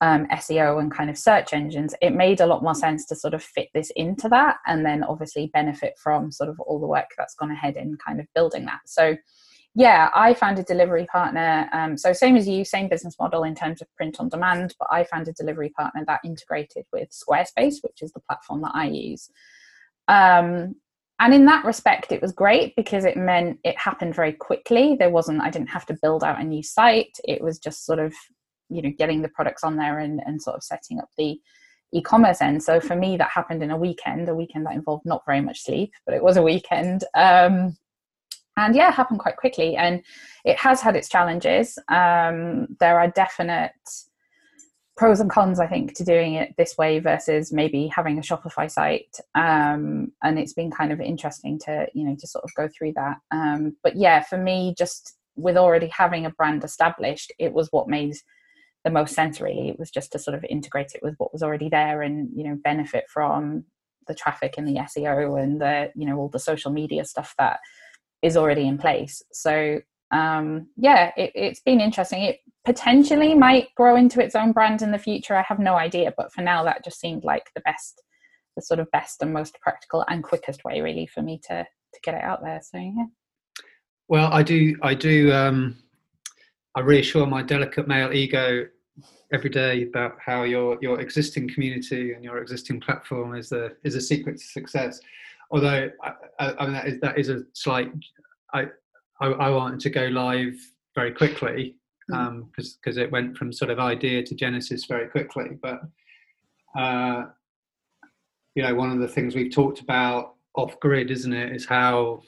um, 0.00 0.26
SEO 0.28 0.80
and 0.80 0.90
kind 0.90 1.10
of 1.10 1.18
search 1.18 1.52
engines. 1.52 1.94
It 2.00 2.14
made 2.14 2.40
a 2.40 2.46
lot 2.46 2.62
more 2.62 2.74
sense 2.74 3.06
to 3.06 3.16
sort 3.16 3.34
of 3.34 3.42
fit 3.42 3.68
this 3.74 3.90
into 3.96 4.28
that, 4.30 4.56
and 4.66 4.84
then 4.84 5.04
obviously 5.04 5.50
benefit 5.52 5.98
from 5.98 6.32
sort 6.32 6.48
of 6.48 6.58
all 6.60 6.80
the 6.80 6.86
work 6.86 7.10
that's 7.16 7.34
gone 7.34 7.50
ahead 7.50 7.76
in 7.76 7.96
kind 7.96 8.20
of 8.20 8.26
building 8.34 8.64
that. 8.66 8.80
So 8.86 9.16
yeah, 9.74 10.10
I 10.14 10.34
found 10.34 10.58
a 10.58 10.64
delivery 10.64 11.06
partner. 11.06 11.68
Um, 11.72 11.96
so 11.96 12.12
same 12.12 12.36
as 12.36 12.48
you, 12.48 12.64
same 12.64 12.88
business 12.88 13.16
model 13.20 13.44
in 13.44 13.54
terms 13.54 13.80
of 13.80 13.94
print 13.94 14.18
on 14.18 14.28
demand, 14.28 14.74
but 14.78 14.88
I 14.90 15.04
found 15.04 15.28
a 15.28 15.32
delivery 15.32 15.70
partner 15.70 16.04
that 16.06 16.20
integrated 16.24 16.86
with 16.92 17.10
Squarespace, 17.10 17.76
which 17.82 18.02
is 18.02 18.12
the 18.12 18.20
platform 18.20 18.62
that 18.62 18.72
I 18.74 18.86
use. 18.86 19.30
Um, 20.08 20.74
and 21.20 21.34
in 21.34 21.44
that 21.44 21.64
respect, 21.64 22.10
it 22.10 22.22
was 22.22 22.32
great 22.32 22.74
because 22.74 23.04
it 23.04 23.16
meant 23.16 23.60
it 23.62 23.78
happened 23.78 24.14
very 24.14 24.32
quickly. 24.32 24.96
There 24.98 25.10
wasn't, 25.10 25.42
I 25.42 25.50
didn't 25.50 25.68
have 25.68 25.86
to 25.86 25.98
build 26.02 26.24
out 26.24 26.40
a 26.40 26.44
new 26.44 26.62
site. 26.62 27.16
It 27.24 27.42
was 27.42 27.58
just 27.58 27.84
sort 27.84 27.98
of, 27.98 28.14
you 28.70 28.82
know, 28.82 28.92
getting 28.96 29.22
the 29.22 29.28
products 29.28 29.64
on 29.64 29.76
there 29.76 29.98
and, 29.98 30.20
and 30.24 30.40
sort 30.40 30.56
of 30.56 30.62
setting 30.62 30.98
up 30.98 31.08
the 31.18 31.38
e-commerce 31.92 32.40
end. 32.40 32.62
So 32.62 32.80
for 32.80 32.94
me, 32.94 33.16
that 33.16 33.30
happened 33.30 33.62
in 33.62 33.70
a 33.70 33.76
weekend, 33.76 34.28
a 34.28 34.34
weekend 34.34 34.66
that 34.66 34.74
involved 34.74 35.04
not 35.04 35.22
very 35.26 35.40
much 35.40 35.62
sleep, 35.62 35.92
but 36.06 36.14
it 36.14 36.22
was 36.22 36.36
a 36.36 36.42
weekend. 36.42 37.04
Um, 37.14 37.76
and 38.56 38.76
yeah, 38.76 38.88
it 38.88 38.94
happened 38.94 39.20
quite 39.20 39.36
quickly. 39.36 39.76
And 39.76 40.02
it 40.44 40.56
has 40.58 40.80
had 40.80 40.96
its 40.96 41.08
challenges. 41.08 41.78
Um, 41.88 42.68
there 42.78 43.00
are 43.00 43.08
definite 43.08 43.72
pros 44.96 45.20
and 45.20 45.30
cons, 45.30 45.58
I 45.58 45.66
think, 45.66 45.94
to 45.94 46.04
doing 46.04 46.34
it 46.34 46.54
this 46.58 46.76
way 46.76 46.98
versus 46.98 47.52
maybe 47.52 47.86
having 47.88 48.18
a 48.18 48.22
Shopify 48.22 48.70
site. 48.70 49.16
Um, 49.34 50.12
and 50.22 50.38
it's 50.38 50.52
been 50.52 50.70
kind 50.70 50.92
of 50.92 51.00
interesting 51.00 51.58
to, 51.60 51.86
you 51.94 52.04
know, 52.04 52.16
to 52.20 52.26
sort 52.26 52.44
of 52.44 52.50
go 52.54 52.68
through 52.68 52.92
that. 52.96 53.16
Um, 53.30 53.76
but 53.82 53.96
yeah, 53.96 54.20
for 54.22 54.36
me, 54.36 54.74
just 54.76 55.16
with 55.36 55.56
already 55.56 55.88
having 55.88 56.26
a 56.26 56.30
brand 56.30 56.64
established, 56.64 57.32
it 57.38 57.52
was 57.52 57.68
what 57.70 57.88
made 57.88 58.14
the 58.84 58.90
most 58.90 59.14
sense 59.14 59.40
really. 59.40 59.68
It 59.68 59.78
was 59.78 59.90
just 59.90 60.12
to 60.12 60.18
sort 60.18 60.36
of 60.36 60.44
integrate 60.44 60.92
it 60.94 61.02
with 61.02 61.14
what 61.18 61.32
was 61.32 61.42
already 61.42 61.68
there 61.68 62.02
and, 62.02 62.30
you 62.34 62.44
know, 62.44 62.58
benefit 62.62 63.04
from 63.08 63.64
the 64.08 64.14
traffic 64.14 64.54
and 64.56 64.66
the 64.66 64.80
SEO 64.80 65.42
and 65.42 65.60
the, 65.60 65.90
you 65.94 66.06
know, 66.06 66.16
all 66.16 66.28
the 66.28 66.38
social 66.38 66.72
media 66.72 67.04
stuff 67.04 67.34
that 67.38 67.60
is 68.22 68.36
already 68.36 68.66
in 68.66 68.78
place. 68.78 69.22
So 69.32 69.80
um, 70.10 70.68
yeah, 70.76 71.12
it, 71.16 71.32
it's 71.34 71.60
been 71.60 71.80
interesting. 71.80 72.22
It 72.22 72.40
potentially 72.64 73.34
might 73.34 73.68
grow 73.76 73.96
into 73.96 74.22
its 74.22 74.34
own 74.34 74.52
brand 74.52 74.82
in 74.82 74.90
the 74.90 74.98
future. 74.98 75.36
I 75.36 75.44
have 75.46 75.58
no 75.58 75.74
idea, 75.74 76.12
but 76.16 76.32
for 76.32 76.42
now, 76.42 76.64
that 76.64 76.84
just 76.84 77.00
seemed 77.00 77.24
like 77.24 77.50
the 77.54 77.60
best, 77.60 78.02
the 78.56 78.62
sort 78.62 78.80
of 78.80 78.90
best 78.90 79.22
and 79.22 79.32
most 79.32 79.58
practical 79.60 80.04
and 80.08 80.24
quickest 80.24 80.64
way, 80.64 80.80
really, 80.80 81.06
for 81.06 81.22
me 81.22 81.40
to 81.48 81.66
to 81.92 82.00
get 82.04 82.14
it 82.14 82.22
out 82.22 82.42
there. 82.42 82.60
So 82.62 82.78
yeah. 82.78 83.06
Well, 84.08 84.32
I 84.32 84.42
do, 84.42 84.76
I 84.82 84.94
do, 84.94 85.32
um, 85.32 85.76
I 86.76 86.80
reassure 86.80 87.26
my 87.26 87.42
delicate 87.42 87.88
male 87.88 88.12
ego 88.12 88.66
every 89.32 89.50
day 89.50 89.82
about 89.84 90.16
how 90.24 90.42
your 90.42 90.78
your 90.80 91.00
existing 91.00 91.48
community 91.48 92.12
and 92.12 92.24
your 92.24 92.38
existing 92.38 92.80
platform 92.80 93.34
is 93.34 93.48
the 93.48 93.76
is 93.84 93.94
a 93.94 94.00
secret 94.00 94.38
to 94.38 94.44
success 94.44 95.00
although 95.50 95.90
I, 96.38 96.54
I 96.58 96.64
mean 96.64 96.72
that 96.74 96.86
is 96.86 97.00
that 97.00 97.18
is 97.18 97.28
a 97.28 97.42
slight. 97.52 97.92
I 98.52 98.66
I, 99.20 99.26
I 99.26 99.50
wanted 99.50 99.80
to 99.80 99.90
go 99.90 100.06
live 100.06 100.54
very 100.94 101.12
quickly 101.12 101.76
because 102.06 102.20
hmm. 102.20 102.26
um, 102.26 102.50
because 102.54 102.96
it 102.96 103.10
went 103.10 103.36
from 103.36 103.52
sort 103.52 103.70
of 103.70 103.78
idea 103.78 104.22
to 104.22 104.34
genesis 104.34 104.84
very 104.86 105.08
quickly. 105.08 105.58
But 105.60 105.82
uh, 106.76 107.26
you 108.54 108.62
know, 108.62 108.74
one 108.74 108.90
of 108.90 108.98
the 108.98 109.08
things 109.08 109.34
we've 109.34 109.52
talked 109.52 109.80
about 109.80 110.34
off 110.54 110.78
grid, 110.80 111.10
isn't 111.10 111.32
it, 111.32 111.54
is 111.54 111.66
how 111.66 112.22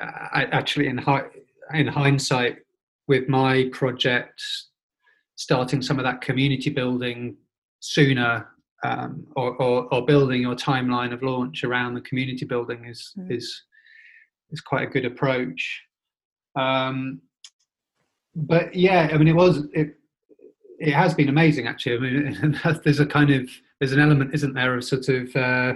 uh, 0.00 0.28
actually 0.32 0.88
in 0.88 0.98
hi- 0.98 1.28
in 1.74 1.86
hindsight 1.86 2.58
with 3.08 3.28
my 3.28 3.68
project 3.72 4.42
starting 5.36 5.82
some 5.82 5.98
of 5.98 6.04
that 6.04 6.20
community 6.20 6.70
building 6.70 7.36
sooner 7.80 8.46
um, 8.84 9.26
or, 9.36 9.54
or, 9.62 9.94
or, 9.94 10.04
building 10.04 10.42
your 10.42 10.56
timeline 10.56 11.12
of 11.12 11.22
launch 11.22 11.62
around 11.62 11.94
the 11.94 12.00
community 12.00 12.44
building 12.44 12.84
is 12.84 13.12
mm. 13.16 13.30
is 13.30 13.62
is 14.50 14.60
quite 14.60 14.82
a 14.88 14.90
good 14.90 15.04
approach. 15.04 15.82
Um, 16.56 17.20
but 18.34 18.74
yeah, 18.74 19.08
I 19.12 19.18
mean, 19.18 19.28
it 19.28 19.36
was 19.36 19.66
it 19.72 19.94
it 20.80 20.94
has 20.94 21.14
been 21.14 21.28
amazing 21.28 21.66
actually. 21.68 21.96
I 21.96 22.00
mean, 22.00 22.60
there's 22.84 23.00
a 23.00 23.06
kind 23.06 23.30
of 23.30 23.48
there's 23.78 23.92
an 23.92 24.00
element, 24.00 24.34
isn't 24.34 24.54
there, 24.54 24.76
of 24.76 24.84
sort 24.84 25.08
of 25.08 25.34
uh, 25.36 25.74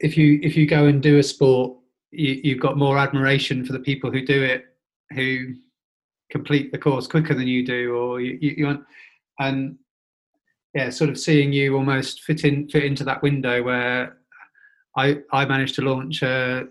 if 0.00 0.16
you 0.16 0.40
if 0.42 0.56
you 0.56 0.66
go 0.66 0.86
and 0.86 1.02
do 1.02 1.18
a 1.18 1.22
sport, 1.22 1.76
you, 2.10 2.40
you've 2.42 2.60
got 2.60 2.76
more 2.76 2.98
admiration 2.98 3.64
for 3.64 3.72
the 3.72 3.78
people 3.78 4.10
who 4.10 4.24
do 4.24 4.42
it, 4.42 4.64
who 5.12 5.54
complete 6.30 6.72
the 6.72 6.78
course 6.78 7.06
quicker 7.06 7.34
than 7.34 7.46
you 7.46 7.64
do, 7.64 7.94
or 7.94 8.20
you, 8.20 8.38
you, 8.40 8.54
you 8.58 8.66
want, 8.66 8.84
and 9.38 9.76
yeah, 10.74 10.90
sort 10.90 11.10
of 11.10 11.18
seeing 11.18 11.52
you 11.52 11.76
almost 11.76 12.22
fit 12.22 12.44
in 12.44 12.68
fit 12.68 12.84
into 12.84 13.04
that 13.04 13.22
window 13.22 13.62
where 13.62 14.18
I 14.96 15.18
I 15.32 15.44
managed 15.46 15.74
to 15.76 15.82
launch 15.82 16.22
a, 16.22 16.64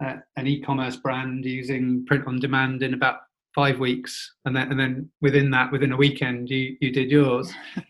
a, 0.00 0.14
an 0.36 0.46
e-commerce 0.46 0.96
brand 0.96 1.44
using 1.44 2.04
print 2.06 2.26
on 2.26 2.40
demand 2.40 2.82
in 2.82 2.94
about 2.94 3.18
five 3.54 3.78
weeks, 3.78 4.34
and 4.44 4.56
then 4.56 4.70
and 4.70 4.80
then 4.80 5.10
within 5.20 5.50
that, 5.50 5.70
within 5.72 5.92
a 5.92 5.96
weekend, 5.96 6.50
you 6.50 6.76
you 6.80 6.92
did 6.92 7.10
yours. 7.10 7.52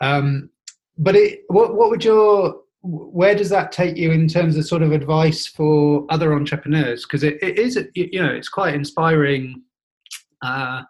Um, 0.00 0.50
but 0.96 1.16
it, 1.16 1.40
what 1.48 1.74
what 1.74 1.90
would 1.90 2.04
your 2.04 2.60
where 2.88 3.34
does 3.34 3.50
that 3.50 3.70
take 3.70 3.96
you 3.96 4.12
in 4.12 4.28
terms 4.28 4.56
of 4.56 4.66
sort 4.66 4.82
of 4.82 4.92
advice 4.92 5.46
for 5.46 6.06
other 6.08 6.32
entrepreneurs? 6.32 7.04
Because 7.04 7.22
it, 7.22 7.38
it 7.42 7.58
is 7.58 7.78
you 7.94 8.22
know 8.22 8.32
it's 8.32 8.48
quite 8.48 8.74
inspiring. 8.74 9.62
Uh, 10.42 10.82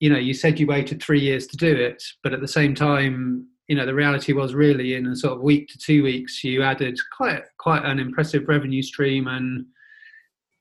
you 0.00 0.10
know, 0.10 0.18
you 0.18 0.34
said 0.34 0.60
you 0.60 0.66
waited 0.66 1.02
three 1.02 1.20
years 1.20 1.46
to 1.46 1.56
do 1.56 1.74
it, 1.74 2.02
but 2.22 2.32
at 2.34 2.40
the 2.40 2.48
same 2.48 2.74
time, 2.74 3.48
you 3.68 3.74
know, 3.74 3.86
the 3.86 3.94
reality 3.94 4.32
was 4.32 4.54
really 4.54 4.94
in 4.94 5.06
a 5.06 5.16
sort 5.16 5.34
of 5.34 5.42
week 5.42 5.68
to 5.68 5.78
two 5.78 6.02
weeks, 6.02 6.44
you 6.44 6.62
added 6.62 6.98
quite 7.16 7.42
quite 7.58 7.84
an 7.84 7.98
impressive 7.98 8.48
revenue 8.48 8.82
stream 8.82 9.26
and 9.26 9.66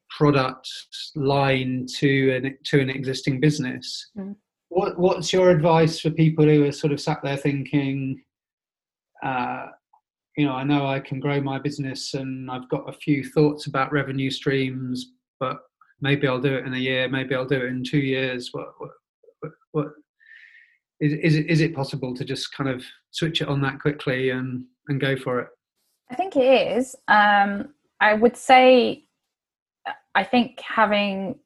product 0.10 0.70
line 1.16 1.86
to 1.98 2.36
an 2.36 2.58
to 2.66 2.80
an 2.80 2.90
existing 2.90 3.40
business. 3.40 4.10
Mm. 4.18 4.36
What 4.70 4.98
what's 4.98 5.32
your 5.32 5.52
advice 5.52 6.00
for 6.00 6.10
people 6.10 6.46
who 6.46 6.66
are 6.66 6.72
sort 6.72 6.94
of 6.94 7.00
sat 7.00 7.20
there 7.24 7.38
thinking, 7.38 8.24
uh, 9.24 9.68
you 10.38 10.46
know, 10.46 10.54
I 10.54 10.64
know 10.64 10.86
I 10.86 11.00
can 11.00 11.20
grow 11.20 11.40
my 11.42 11.60
business 11.60 12.14
and 12.14 12.52
I've 12.52 12.70
got 12.70 12.90
a 12.90 12.94
few 12.94 13.24
thoughts 13.24 13.68
about 13.68 13.92
revenue 13.92 14.30
streams, 14.30 15.14
but 15.40 15.60
maybe 16.02 16.28
I'll 16.28 16.42
do 16.42 16.56
it 16.56 16.66
in 16.66 16.74
a 16.74 16.78
year, 16.78 17.08
maybe 17.08 17.36
I'll 17.36 17.46
do 17.46 17.58
it 17.58 17.66
in 17.66 17.84
two 17.84 18.00
years. 18.00 18.50
What 18.52 18.68
what, 18.80 19.52
what 19.72 19.88
is, 21.00 21.14
is 21.14 21.36
it 21.36 21.48
is 21.48 21.62
it 21.62 21.76
possible 21.76 22.14
to 22.16 22.26
just 22.26 22.54
kind 22.54 22.70
of 22.70 22.84
switch 23.12 23.42
it 23.42 23.48
on 23.48 23.62
that 23.62 23.80
quickly 23.80 24.32
and 24.32 24.66
and 24.88 25.00
go 25.00 25.16
for 25.16 25.40
it? 25.40 25.48
I 26.12 26.16
think 26.16 26.36
it 26.36 26.78
is. 26.78 26.96
Um, 27.08 27.70
I 28.00 28.14
would 28.14 28.38
say 28.38 29.06
I 30.14 30.24
think 30.24 30.60
having 30.62 31.40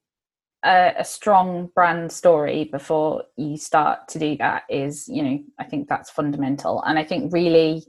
a, 0.65 0.93
a, 0.97 1.06
strong 1.06 1.69
brand 1.73 2.12
story 2.12 2.65
before 2.65 3.23
you 3.38 3.58
start 3.58 4.08
to 4.10 4.19
do 4.19 4.36
that 4.38 4.63
is, 4.69 5.08
you 5.08 5.23
know, 5.23 5.39
I 5.58 5.63
think 5.63 5.88
that's 5.88 6.10
fundamental. 6.10 6.84
And 6.84 6.99
I 6.99 7.04
think 7.04 7.32
really 7.32 7.86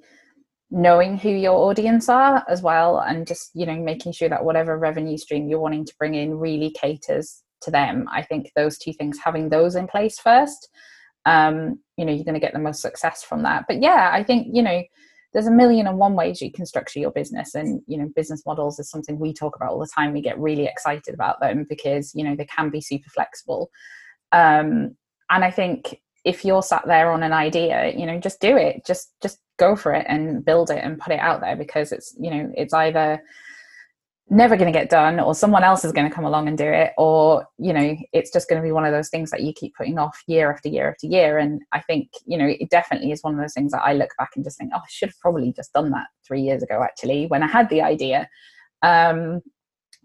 knowing 0.71 1.19
who 1.19 1.31
your 1.31 1.69
audience 1.69 2.09
are 2.09 2.45
as 2.49 2.63
well, 2.63 2.99
and 2.99 3.27
just, 3.27 3.51
you 3.55 3.67
know, 3.67 3.77
making 3.77 4.13
sure 4.13 4.29
that 4.29 4.45
whatever 4.45 4.79
revenue 4.79 5.17
stream 5.17 5.49
you're 5.49 5.61
wanting 5.61 5.85
to 5.85 5.95
bring 5.99 6.15
in 6.15 6.39
really 6.39 6.71
caters 6.71 7.43
to 7.63 7.71
them. 7.71 8.07
I 8.13 8.23
think 8.23 8.51
those 8.55 8.79
two 8.79 8.93
things, 8.93 9.19
having 9.23 9.49
those 9.49 9.75
in 9.75 9.87
place 9.87 10.19
first, 10.19 10.69
um, 11.27 11.79
you 11.97 12.05
know, 12.05 12.13
you're 12.13 12.25
going 12.25 12.35
to 12.35 12.41
get 12.41 12.53
the 12.53 12.59
most 12.59 12.81
success 12.81 13.23
from 13.23 13.43
that. 13.43 13.65
But 13.69 13.83
yeah, 13.83 14.11
I 14.13 14.23
think, 14.23 14.49
you 14.53 14.63
know, 14.63 14.83
there's 15.33 15.47
a 15.47 15.51
million 15.51 15.87
and 15.87 15.99
one 15.99 16.15
ways 16.15 16.43
you 16.43 16.51
can 16.51 16.67
structure 16.67 16.99
your 16.99 17.11
business 17.11 17.55
and 17.55 17.83
you 17.87 17.97
know 17.97 18.11
business 18.17 18.43
models 18.45 18.79
is 18.79 18.91
something 18.91 19.19
we 19.19 19.33
talk 19.33 19.57
about 19.57 19.71
all 19.71 19.79
the 19.79 19.91
time 19.95 20.13
we 20.13 20.21
get 20.21 20.39
really 20.39 20.67
excited 20.67 21.15
about 21.15 21.41
them 21.41 21.67
because 21.69 22.13
you 22.15 22.25
know 22.25 22.35
they 22.35 22.47
can 22.47 22.71
be 22.71 22.81
super 22.81 23.09
flexible 23.11 23.71
um, 24.33 24.97
and 25.31 25.45
i 25.45 25.51
think 25.51 26.01
if 26.25 26.45
you're 26.45 26.63
sat 26.63 26.83
there 26.87 27.13
on 27.13 27.23
an 27.23 27.33
idea 27.33 27.93
you 27.97 28.07
know 28.07 28.19
just 28.19 28.41
do 28.41 28.57
it 28.57 28.85
just 28.85 29.13
just 29.23 29.39
go 29.61 29.77
for 29.77 29.93
it 29.93 30.07
and 30.09 30.45
build 30.45 30.71
it 30.71 30.83
and 30.83 30.99
put 30.99 31.13
it 31.13 31.21
out 31.21 31.41
there 31.41 31.55
because 31.55 31.93
it's 31.93 32.17
you 32.19 32.31
know 32.31 32.51
it's 32.57 32.75
either 32.75 33.23
never 34.33 34.57
going 34.57 34.73
to 34.73 34.79
get 34.79 34.89
done 34.89 35.19
or 35.19 35.35
someone 35.35 35.65
else 35.65 35.85
is 35.85 35.91
going 35.93 36.09
to 36.09 36.15
come 36.15 36.25
along 36.25 36.47
and 36.47 36.57
do 36.57 36.65
it 36.65 36.93
or 36.97 37.45
you 37.59 37.73
know 37.73 37.97
it's 38.13 38.33
just 38.33 38.49
going 38.49 38.61
to 38.63 38.67
be 38.67 38.73
one 38.73 38.85
of 38.85 38.93
those 38.93 39.11
things 39.11 39.31
that 39.31 39.43
you 39.43 39.53
keep 39.53 39.75
putting 39.75 39.99
off 39.99 40.23
year 40.29 40.53
after 40.53 40.69
year 40.69 40.89
after 40.89 41.07
year. 41.07 41.39
And 41.39 41.61
i 41.73 41.81
think 41.81 42.09
you 42.25 42.39
know 42.39 42.47
it 42.47 42.71
definitely 42.71 43.11
is 43.11 43.23
one 43.23 43.35
of 43.35 43.41
those 43.41 43.55
things 43.55 43.73
that 43.73 43.83
i 43.83 43.93
look 43.93 44.11
back 44.19 44.31
and 44.37 44.45
just 44.45 44.57
think 44.57 44.71
oh 44.75 44.79
i 44.79 44.89
should 44.89 45.11
have 45.11 45.21
probably 45.21 45.53
just 45.53 45.73
done 45.73 45.91
that 45.91 46.07
three 46.27 46.43
years 46.43 46.63
ago 46.63 46.83
actually 46.83 47.27
when 47.27 47.43
i 47.43 47.47
had 47.47 47.69
the 47.69 47.83
idea. 47.83 48.29
Um 48.83 49.41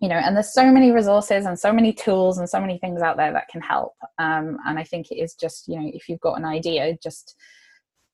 you 0.02 0.10
know 0.10 0.16
and 0.16 0.36
there's 0.36 0.54
so 0.54 0.70
many 0.72 0.92
resources 0.92 1.46
and 1.46 1.58
so 1.58 1.72
many 1.72 1.94
tools 1.94 2.38
and 2.40 2.50
so 2.50 2.60
many 2.60 2.78
things 2.80 3.02
out 3.02 3.18
there 3.18 3.32
that 3.32 3.48
can 3.48 3.62
help. 3.62 3.94
Um 4.18 4.58
and 4.66 4.80
i 4.80 4.84
think 4.84 5.12
it 5.12 5.20
is 5.26 5.36
just 5.36 5.68
you 5.68 5.80
know 5.80 5.90
if 5.94 6.10
you've 6.10 6.28
got 6.28 6.38
an 6.40 6.46
idea 6.46 6.98
just 7.02 7.36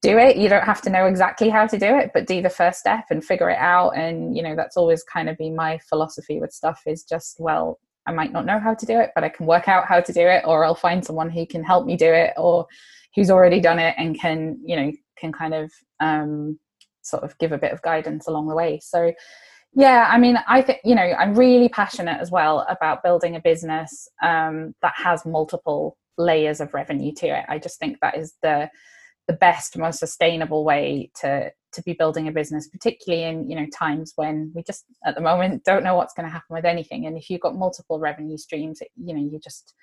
do 0.01 0.17
it. 0.17 0.37
You 0.37 0.49
don't 0.49 0.63
have 0.63 0.81
to 0.81 0.89
know 0.89 1.05
exactly 1.05 1.49
how 1.49 1.67
to 1.67 1.77
do 1.77 1.97
it 1.97 2.11
but 2.13 2.27
do 2.27 2.41
the 2.41 2.49
first 2.49 2.79
step 2.79 3.05
and 3.09 3.23
figure 3.23 3.49
it 3.49 3.57
out. 3.59 3.91
And 3.91 4.35
you 4.35 4.43
know 4.43 4.55
that's 4.55 4.77
always 4.77 5.03
kind 5.03 5.29
of 5.29 5.37
been 5.37 5.55
my 5.55 5.79
philosophy 5.89 6.39
with 6.39 6.51
stuff 6.51 6.81
is 6.85 7.03
just 7.03 7.37
well 7.39 7.79
i 8.07 8.11
might 8.11 8.31
not 8.31 8.45
know 8.45 8.59
how 8.59 8.73
to 8.73 8.85
do 8.85 8.99
it 8.99 9.11
but 9.13 9.23
i 9.23 9.29
can 9.29 9.45
work 9.45 9.67
out 9.67 9.85
how 9.85 9.99
to 10.01 10.11
do 10.11 10.21
it 10.21 10.43
or 10.45 10.65
i'll 10.65 10.73
find 10.73 11.05
someone 11.05 11.29
who 11.29 11.45
can 11.45 11.63
help 11.63 11.85
me 11.85 11.95
do 11.95 12.11
it 12.11 12.33
or 12.35 12.65
who's 13.15 13.29
already 13.29 13.59
done 13.59 13.77
it 13.77 13.93
and 13.97 14.19
can 14.19 14.57
you 14.65 14.75
know 14.75 14.91
can 15.17 15.31
kind 15.31 15.53
of 15.53 15.71
um, 15.99 16.57
sort 17.03 17.23
of 17.23 17.37
give 17.37 17.51
a 17.51 17.57
bit 17.59 17.71
of 17.71 17.81
guidance 17.83 18.27
along 18.27 18.47
the 18.47 18.55
way. 18.55 18.79
So 18.81 19.13
yeah 19.73 20.09
i 20.09 20.17
mean 20.17 20.37
i 20.49 20.61
think 20.61 20.79
you 20.83 20.93
know 20.93 21.13
i'm 21.17 21.33
really 21.33 21.69
passionate 21.69 22.19
as 22.19 22.29
well 22.29 22.65
about 22.67 23.01
building 23.03 23.37
a 23.37 23.39
business 23.39 24.09
um, 24.21 24.75
that 24.81 24.91
has 24.97 25.25
multiple 25.25 25.95
layers 26.17 26.61
of 26.61 26.73
revenue 26.73 27.11
to 27.13 27.27
it. 27.27 27.45
I 27.49 27.57
just 27.57 27.79
think 27.79 27.97
that 28.01 28.17
is 28.17 28.33
the 28.41 28.69
the 29.31 29.37
best 29.37 29.77
most 29.77 29.99
sustainable 29.99 30.65
way 30.65 31.09
to 31.15 31.49
to 31.71 31.81
be 31.83 31.93
building 31.93 32.27
a 32.27 32.31
business 32.33 32.67
particularly 32.67 33.23
in 33.23 33.49
you 33.49 33.55
know 33.55 33.65
times 33.73 34.11
when 34.17 34.51
we 34.53 34.61
just 34.61 34.83
at 35.05 35.15
the 35.15 35.21
moment 35.21 35.63
don't 35.63 35.85
know 35.85 35.95
what's 35.95 36.13
going 36.13 36.25
to 36.25 36.31
happen 36.31 36.53
with 36.53 36.65
anything. 36.65 37.05
And 37.05 37.17
if 37.17 37.29
you've 37.29 37.39
got 37.39 37.55
multiple 37.55 37.97
revenue 37.97 38.37
streams 38.37 38.81
you 38.97 39.15
know 39.15 39.25
you're 39.29 39.39
just 39.39 39.73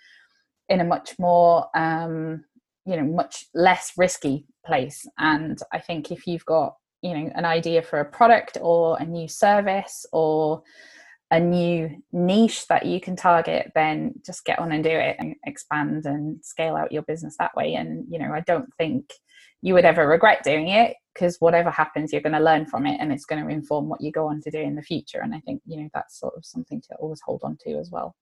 in 0.68 0.80
a 0.80 0.84
much 0.84 1.18
more 1.18 1.66
um 1.74 2.44
you 2.84 2.96
know 2.96 3.04
much 3.04 3.46
less 3.54 3.92
risky 3.96 4.44
place. 4.66 5.06
And 5.18 5.58
i 5.72 5.78
think 5.78 6.10
if 6.10 6.26
you've 6.26 6.44
got 6.44 6.74
you 7.00 7.14
know 7.14 7.30
an 7.34 7.46
idea 7.46 7.80
for 7.80 8.00
a 8.00 8.10
product 8.18 8.58
or 8.60 8.98
a 8.98 9.06
new 9.06 9.28
service 9.28 10.04
or 10.12 10.62
a 11.30 11.40
new 11.40 11.90
niche 12.12 12.66
that 12.68 12.84
you 12.86 13.00
can 13.00 13.14
target 13.14 13.70
then 13.74 14.12
just 14.24 14.44
get 14.44 14.58
on 14.58 14.72
and 14.72 14.84
do 14.84 14.90
it 14.90 15.16
and 15.18 15.34
expand 15.46 16.04
and 16.06 16.42
scale 16.42 16.74
out 16.74 16.92
your 16.92 17.02
business 17.02 17.36
that 17.38 17.56
way. 17.56 17.74
And 17.74 18.04
you 18.10 18.18
know 18.18 18.32
i 18.34 18.40
don't 18.40 18.68
think 18.76 19.04
you 19.62 19.74
would 19.74 19.84
ever 19.84 20.06
regret 20.06 20.42
doing 20.44 20.68
it 20.68 20.96
because 21.14 21.36
whatever 21.40 21.70
happens 21.70 22.12
you're 22.12 22.22
going 22.22 22.32
to 22.32 22.38
learn 22.38 22.64
from 22.64 22.86
it 22.86 22.98
and 23.00 23.12
it's 23.12 23.24
going 23.24 23.42
to 23.42 23.50
inform 23.50 23.88
what 23.88 24.00
you 24.00 24.12
go 24.12 24.26
on 24.28 24.40
to 24.40 24.50
do 24.50 24.58
in 24.58 24.74
the 24.74 24.82
future 24.82 25.20
and 25.20 25.34
i 25.34 25.40
think 25.40 25.60
you 25.66 25.80
know 25.80 25.88
that's 25.92 26.18
sort 26.18 26.34
of 26.36 26.44
something 26.44 26.80
to 26.80 26.94
always 26.96 27.20
hold 27.24 27.40
on 27.42 27.56
to 27.60 27.78
as 27.78 27.90
well. 27.90 28.14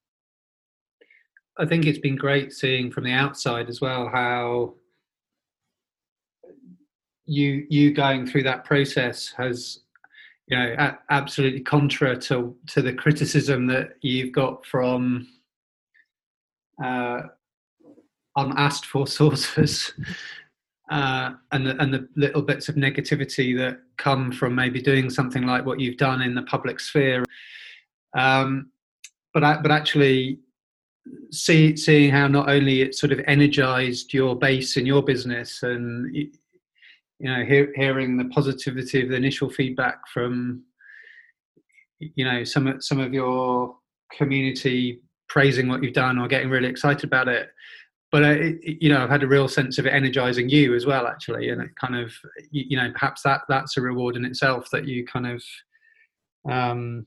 I 1.58 1.64
think 1.64 1.86
it's 1.86 1.98
been 1.98 2.16
great 2.16 2.52
seeing 2.52 2.90
from 2.90 3.04
the 3.04 3.12
outside 3.12 3.68
as 3.68 3.80
well 3.80 4.08
how 4.08 4.74
you 7.24 7.66
you 7.68 7.92
going 7.92 8.26
through 8.26 8.44
that 8.44 8.64
process 8.64 9.32
has 9.36 9.80
you 10.46 10.56
know 10.56 10.74
a- 10.78 10.98
absolutely 11.10 11.60
contra 11.60 12.16
to 12.16 12.56
to 12.68 12.82
the 12.82 12.92
criticism 12.92 13.66
that 13.66 13.96
you've 14.00 14.32
got 14.32 14.64
from 14.64 15.26
uh, 16.82 17.22
unasked 18.36 18.86
for 18.86 19.06
sources 19.20 19.92
uh, 20.90 21.32
and 21.52 21.66
the, 21.66 21.76
and 21.82 21.92
the 21.92 22.08
little 22.16 22.42
bits 22.42 22.68
of 22.68 22.76
negativity 22.76 23.56
that 23.56 23.80
come 23.96 24.30
from 24.30 24.54
maybe 24.54 24.80
doing 24.80 25.10
something 25.10 25.44
like 25.44 25.66
what 25.66 25.80
you've 25.80 25.96
done 25.96 26.22
in 26.22 26.34
the 26.34 26.42
public 26.42 26.78
sphere. 26.78 27.24
Um, 28.16 28.70
but 29.34 29.62
but 29.62 29.70
actually, 29.70 30.38
see, 31.32 31.76
seeing 31.76 32.10
how 32.10 32.28
not 32.28 32.48
only 32.48 32.82
it 32.82 32.94
sort 32.94 33.12
of 33.12 33.20
energized 33.26 34.14
your 34.14 34.36
base 34.36 34.76
in 34.76 34.86
your 34.86 35.02
business, 35.02 35.62
and 35.62 36.14
you 36.14 36.30
know, 37.20 37.44
hear, 37.44 37.72
hearing 37.74 38.16
the 38.16 38.26
positivity 38.26 39.02
of 39.02 39.08
the 39.08 39.16
initial 39.16 39.50
feedback 39.50 39.98
from 40.12 40.62
you 41.98 42.24
know 42.24 42.44
some 42.44 42.80
some 42.80 43.00
of 43.00 43.12
your 43.12 43.74
community 44.16 45.00
praising 45.28 45.66
what 45.68 45.82
you've 45.82 45.92
done 45.92 46.18
or 46.18 46.28
getting 46.28 46.50
really 46.50 46.68
excited 46.68 47.04
about 47.04 47.26
it 47.26 47.48
but 48.12 48.22
uh, 48.22 48.36
it, 48.38 48.78
you 48.80 48.88
know 48.88 49.02
i've 49.02 49.10
had 49.10 49.22
a 49.22 49.28
real 49.28 49.48
sense 49.48 49.78
of 49.78 49.86
it 49.86 49.92
energizing 49.92 50.48
you 50.48 50.74
as 50.74 50.86
well 50.86 51.06
actually 51.06 51.48
and 51.48 51.60
it 51.60 51.70
kind 51.76 51.96
of 51.96 52.12
you 52.50 52.76
know 52.76 52.90
perhaps 52.92 53.22
that 53.22 53.42
that's 53.48 53.76
a 53.76 53.80
reward 53.80 54.16
in 54.16 54.24
itself 54.24 54.68
that 54.70 54.86
you 54.86 55.04
kind 55.06 55.26
of 55.26 55.42
um 56.50 57.06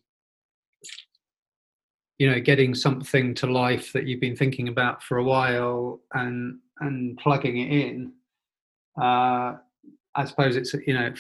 you 2.18 2.30
know 2.30 2.40
getting 2.40 2.76
something 2.76 3.34
to 3.34 3.48
life 3.48 3.94
that 3.94 4.06
you've 4.06 4.20
been 4.20 4.36
thinking 4.36 4.68
about 4.68 5.02
for 5.02 5.18
a 5.18 5.24
while 5.24 6.00
and 6.14 6.60
and 6.82 7.18
plugging 7.18 7.58
it 7.58 7.72
in 7.72 8.12
uh 9.02 9.56
i 10.16 10.26
suppose 10.26 10.56
it's 10.56 10.74
you 10.86 10.94
know 10.94 11.14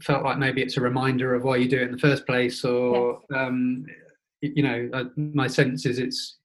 felt 0.00 0.22
like 0.22 0.38
maybe 0.38 0.62
it's 0.62 0.76
a 0.76 0.80
reminder 0.80 1.34
of 1.34 1.42
why 1.42 1.56
you 1.56 1.68
do 1.68 1.78
it 1.78 1.82
in 1.82 1.92
the 1.92 1.98
first 1.98 2.24
place 2.24 2.64
or 2.64 3.20
yes. 3.30 3.38
um 3.38 3.84
you 4.40 4.62
know 4.62 4.88
uh, 4.92 5.04
my 5.16 5.48
sense 5.48 5.86
is 5.86 5.98
it's 5.98 6.38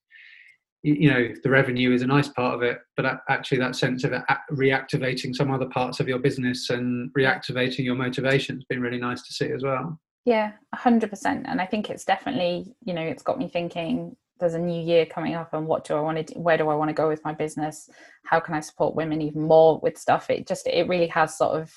you 0.82 1.10
know 1.10 1.28
the 1.44 1.50
revenue 1.50 1.92
is 1.92 2.02
a 2.02 2.06
nice 2.06 2.28
part 2.28 2.54
of 2.54 2.62
it 2.62 2.78
but 2.96 3.20
actually 3.28 3.58
that 3.58 3.76
sense 3.76 4.04
of 4.04 4.12
reactivating 4.52 5.34
some 5.34 5.50
other 5.50 5.66
parts 5.66 6.00
of 6.00 6.08
your 6.08 6.18
business 6.18 6.70
and 6.70 7.12
reactivating 7.14 7.84
your 7.84 7.94
motivation 7.94 8.56
has 8.56 8.64
been 8.64 8.80
really 8.80 8.98
nice 8.98 9.22
to 9.22 9.32
see 9.32 9.50
as 9.52 9.62
well. 9.62 9.98
Yeah 10.24 10.52
100% 10.74 11.42
and 11.44 11.60
i 11.60 11.66
think 11.66 11.90
it's 11.90 12.04
definitely 12.04 12.74
you 12.84 12.94
know 12.94 13.02
it's 13.02 13.22
got 13.22 13.38
me 13.38 13.48
thinking 13.48 14.16
there's 14.40 14.54
a 14.54 14.58
new 14.58 14.82
year 14.82 15.06
coming 15.06 15.34
up 15.34 15.54
and 15.54 15.66
what 15.66 15.84
do 15.84 15.94
i 15.94 16.00
want 16.00 16.18
to 16.18 16.34
do 16.34 16.40
where 16.40 16.58
do 16.58 16.68
i 16.68 16.74
want 16.74 16.88
to 16.88 16.94
go 16.94 17.08
with 17.08 17.24
my 17.24 17.32
business? 17.32 17.88
How 18.24 18.40
can 18.40 18.54
i 18.54 18.60
support 18.60 18.96
women 18.96 19.22
even 19.22 19.42
more 19.42 19.78
with 19.80 19.96
stuff? 19.96 20.30
It 20.30 20.48
just 20.48 20.66
it 20.66 20.88
really 20.88 21.06
has 21.08 21.38
sort 21.38 21.60
of 21.60 21.72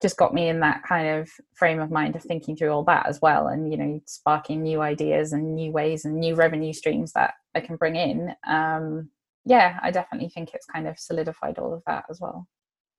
just 0.00 0.16
got 0.16 0.32
me 0.32 0.48
in 0.48 0.60
that 0.60 0.82
kind 0.88 1.08
of 1.08 1.28
frame 1.54 1.80
of 1.80 1.90
mind 1.90 2.14
of 2.14 2.22
thinking 2.22 2.56
through 2.56 2.70
all 2.70 2.84
that 2.84 3.06
as 3.06 3.20
well 3.20 3.48
and 3.48 3.70
you 3.70 3.76
know 3.76 4.00
sparking 4.06 4.62
new 4.62 4.80
ideas 4.80 5.32
and 5.32 5.54
new 5.54 5.72
ways 5.72 6.04
and 6.04 6.18
new 6.18 6.34
revenue 6.34 6.72
streams 6.72 7.12
that 7.12 7.34
i 7.54 7.60
can 7.60 7.76
bring 7.76 7.96
in. 7.96 8.34
Um 8.46 9.10
yeah 9.44 9.78
i 9.82 9.90
definitely 9.90 10.28
think 10.28 10.50
it's 10.54 10.66
kind 10.66 10.86
of 10.86 10.98
solidified 10.98 11.58
all 11.58 11.74
of 11.74 11.82
that 11.86 12.04
as 12.10 12.20
well. 12.20 12.46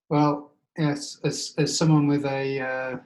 Well 0.09 0.51
yes 0.77 1.19
as, 1.23 1.53
as 1.57 1.77
someone 1.77 2.07
with 2.07 2.25
a 2.25 2.59
uh, 2.59 2.97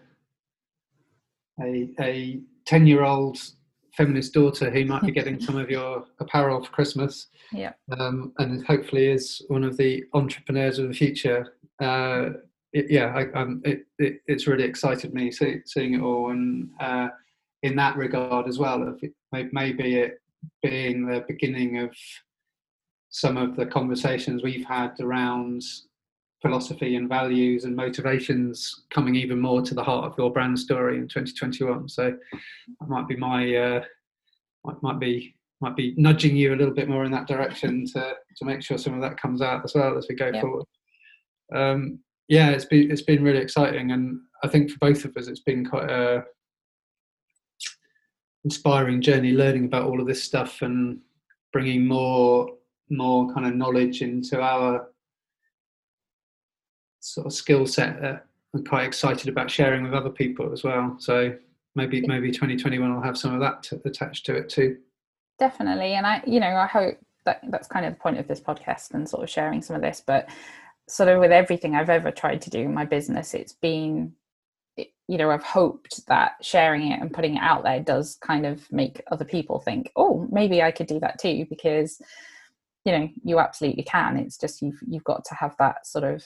a 1.62 1.90
a 2.00 2.40
10 2.66 2.88
year 2.88 3.04
old 3.04 3.38
feminist 3.96 4.34
daughter 4.34 4.72
who 4.72 4.86
might 4.86 5.04
be 5.04 5.12
getting 5.20 5.40
some 5.40 5.56
of 5.56 5.70
your 5.70 6.06
apparel 6.20 6.64
for 6.64 6.72
christmas 6.72 7.28
yeah. 7.52 7.74
um, 8.00 8.34
and 8.40 8.66
hopefully 8.66 9.08
is 9.08 9.44
one 9.50 9.64
of 9.64 9.78
the 9.78 10.04
entrepreneurs 10.14 10.80
of 10.80 10.88
the 10.88 10.94
future 10.94 11.58
uh, 11.80 12.30
it, 12.74 12.90
yeah, 12.90 13.14
I, 13.16 13.40
um, 13.40 13.62
it, 13.64 13.86
it, 14.00 14.22
it's 14.28 14.48
really 14.48 14.64
excited 14.64 15.14
me 15.14 15.32
see, 15.32 15.62
seeing 15.66 15.94
it 15.94 16.02
all, 16.02 16.32
and 16.32 16.70
uh, 16.80 17.10
in 17.62 17.76
that 17.78 17.96
regard 17.96 18.48
as 18.48 18.60
well, 18.60 18.98
maybe 19.32 19.96
it 19.96 20.20
being 20.62 21.06
the 21.06 21.24
beginning 21.28 21.78
of 21.78 21.96
some 23.10 23.38
of 23.38 23.56
the 23.56 23.66
conversations 23.66 24.44
we've 24.44 24.66
had 24.66 25.00
around 25.00 25.62
philosophy 26.42 26.98
and 26.98 27.08
values 27.08 27.64
and 27.64 27.76
motivations 27.76 28.84
coming 28.90 29.16
even 29.16 29.40
more 29.40 29.62
to 29.62 29.74
the 29.74 29.84
heart 29.84 30.06
of 30.06 30.18
your 30.18 30.32
brand 30.32 30.60
story 30.60 30.98
in 30.98 31.08
2021. 31.08 31.88
So 31.88 32.18
that 32.80 32.90
might 32.90 33.08
be 33.08 33.16
my 33.16 33.56
uh, 33.56 33.84
might, 34.66 34.84
might 34.84 35.00
be 35.00 35.36
might 35.62 35.78
be 35.78 35.94
nudging 35.96 36.36
you 36.36 36.54
a 36.54 36.58
little 36.58 36.74
bit 36.74 36.90
more 36.90 37.06
in 37.06 37.12
that 37.12 37.28
direction 37.28 37.86
to 37.94 38.14
to 38.36 38.46
make 38.46 38.62
sure 38.62 38.78
some 38.78 38.94
of 38.94 39.02
that 39.02 39.22
comes 39.22 39.42
out 39.42 39.64
as 39.64 39.74
well 39.74 39.98
as 39.98 40.08
we 40.10 40.16
go 40.16 40.32
yep. 40.34 40.42
forward. 40.42 40.66
Um, 41.56 42.00
yeah, 42.34 42.50
it's 42.50 42.66
been 42.66 42.90
it's 42.90 43.04
been 43.04 43.24
really 43.24 43.38
exciting, 43.38 43.92
and 43.92 44.20
I 44.44 44.48
think 44.48 44.72
for 44.72 44.80
both 44.80 45.06
of 45.06 45.16
us, 45.16 45.28
it's 45.28 45.42
been 45.42 45.64
quite 45.64 45.88
a 45.88 46.24
inspiring 48.44 49.02
journey 49.02 49.34
learning 49.34 49.66
about 49.66 49.86
all 49.86 50.02
of 50.02 50.08
this 50.08 50.24
stuff 50.24 50.64
and 50.64 51.00
bringing 51.52 51.86
more 51.86 52.50
more 52.90 53.32
kind 53.36 53.46
of 53.46 53.54
knowledge 53.54 54.02
into 54.02 54.42
our 54.42 54.88
sort 57.02 57.28
of 57.28 57.34
skill 57.34 57.68
set 57.68 58.02
that 58.02 58.26
I'm 58.56 58.66
quite 58.66 58.88
excited 58.88 59.30
about 59.30 59.52
sharing 59.52 59.84
with 59.84 59.94
other 59.94 60.10
people 60.10 60.52
as 60.52 60.64
well. 60.64 60.96
So 60.98 61.36
maybe 61.76 62.02
maybe 62.02 62.32
2021 62.32 62.96
will 62.96 63.00
have 63.04 63.18
some 63.18 63.36
of 63.36 63.42
that 63.42 63.62
to, 63.64 63.80
attached 63.86 64.26
to 64.26 64.36
it 64.36 64.50
too. 64.50 64.78
Definitely, 65.38 65.94
and 65.94 66.08
I 66.08 66.24
you 66.26 66.40
know 66.40 66.56
I 66.56 66.66
hope 66.66 66.98
that 67.26 67.42
that's 67.50 67.68
kind 67.68 67.86
of 67.86 67.94
the 67.94 68.00
point 68.00 68.18
of 68.18 68.28
this 68.28 68.42
podcast 68.42 68.96
and 68.96 69.08
sort 69.08 69.22
of 69.22 69.30
sharing 69.30 69.62
some 69.62 69.76
of 69.76 69.84
this, 69.84 70.02
but 70.04 70.28
sort 70.88 71.10
of 71.10 71.20
with 71.20 71.32
everything 71.32 71.76
I've 71.76 71.90
ever 71.90 72.12
tried 72.12 72.42
to 72.42 72.50
do 72.50 72.60
in 72.60 72.74
my 72.74 72.86
business, 72.86 73.34
it's 73.34 73.54
been, 73.54 74.14
you 74.78 75.18
know, 75.18 75.32
I've 75.32 75.44
hoped 75.44 76.06
that 76.08 76.34
sharing 76.42 76.92
it 76.92 77.02
and 77.02 77.14
putting 77.14 77.36
it 77.36 77.44
out 77.44 77.64
there 77.64 77.80
does 77.80 78.18
kind 78.22 78.46
of 78.46 78.70
make 78.72 79.02
other 79.12 79.26
people 79.26 79.60
think, 79.60 79.92
oh, 79.96 80.28
maybe 80.32 80.62
I 80.62 80.72
could 80.72 80.88
do 80.88 81.00
that 81.00 81.20
too, 81.20 81.46
because, 81.50 82.02
you 82.86 82.92
know, 82.92 83.10
you 83.24 83.40
absolutely 83.40 83.84
can. 83.84 84.18
It's 84.18 84.38
just 84.38 84.62
you've 84.62 84.80
you've 84.88 85.04
got 85.04 85.24
to 85.26 85.36
have 85.36 85.56
that 85.60 85.88
sort 85.88 86.04
of 86.04 86.24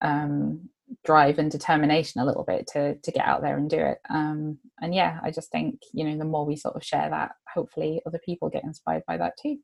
um, 0.00 0.68
drive 1.04 1.38
and 1.38 1.50
determination 1.50 2.20
a 2.20 2.24
little 2.24 2.44
bit 2.44 2.66
to 2.68 2.94
to 2.96 3.12
get 3.12 3.26
out 3.26 3.42
there 3.42 3.56
and 3.56 3.68
do 3.68 3.78
it. 3.78 3.98
Um, 4.08 4.58
and 4.80 4.94
yeah, 4.94 5.20
I 5.22 5.30
just 5.30 5.50
think 5.50 5.80
you 5.92 6.04
know 6.04 6.16
the 6.16 6.24
more 6.24 6.46
we 6.46 6.56
sort 6.56 6.76
of 6.76 6.84
share 6.84 7.10
that, 7.10 7.32
hopefully 7.52 8.00
other 8.06 8.20
people 8.24 8.48
get 8.48 8.64
inspired 8.64 9.02
by 9.06 9.16
that 9.18 9.34
too. 9.40 9.58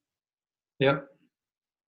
Yep, 0.80 1.06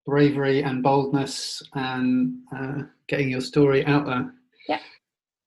bravery 0.07 0.63
and 0.63 0.81
boldness 0.81 1.61
and 1.73 2.39
uh, 2.55 2.83
getting 3.07 3.29
your 3.29 3.41
story 3.41 3.85
out 3.85 4.05
there. 4.05 4.33
Yeah. 4.67 4.79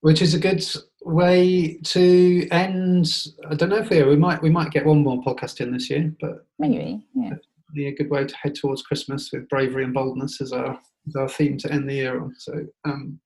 Which 0.01 0.21
is 0.21 0.33
a 0.33 0.39
good 0.39 0.63
way 1.03 1.79
to 1.83 2.47
end. 2.51 3.27
I 3.49 3.55
don't 3.55 3.69
know 3.69 3.79
if 3.79 3.89
we 3.89 4.03
we 4.03 4.15
might 4.15 4.41
we 4.41 4.49
might 4.49 4.71
get 4.71 4.85
one 4.85 5.03
more 5.03 5.21
podcast 5.21 5.59
in 5.59 5.73
this 5.73 5.89
year, 5.89 6.13
but 6.21 6.45
maybe 6.59 7.03
yeah. 7.15 7.33
A 7.73 7.91
good 7.91 8.09
way 8.09 8.25
to 8.25 8.35
head 8.35 8.53
towards 8.53 8.81
Christmas 8.81 9.31
with 9.31 9.47
bravery 9.47 9.85
and 9.85 9.93
boldness 9.93 10.41
as 10.41 10.51
our 10.51 10.79
as 11.07 11.15
our 11.15 11.29
theme 11.29 11.57
to 11.57 11.71
end 11.71 11.89
the 11.89 11.95
year 11.95 12.21
on. 12.21 12.33
So 12.37 12.65
um, 12.85 13.19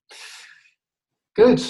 good. 1.36 1.62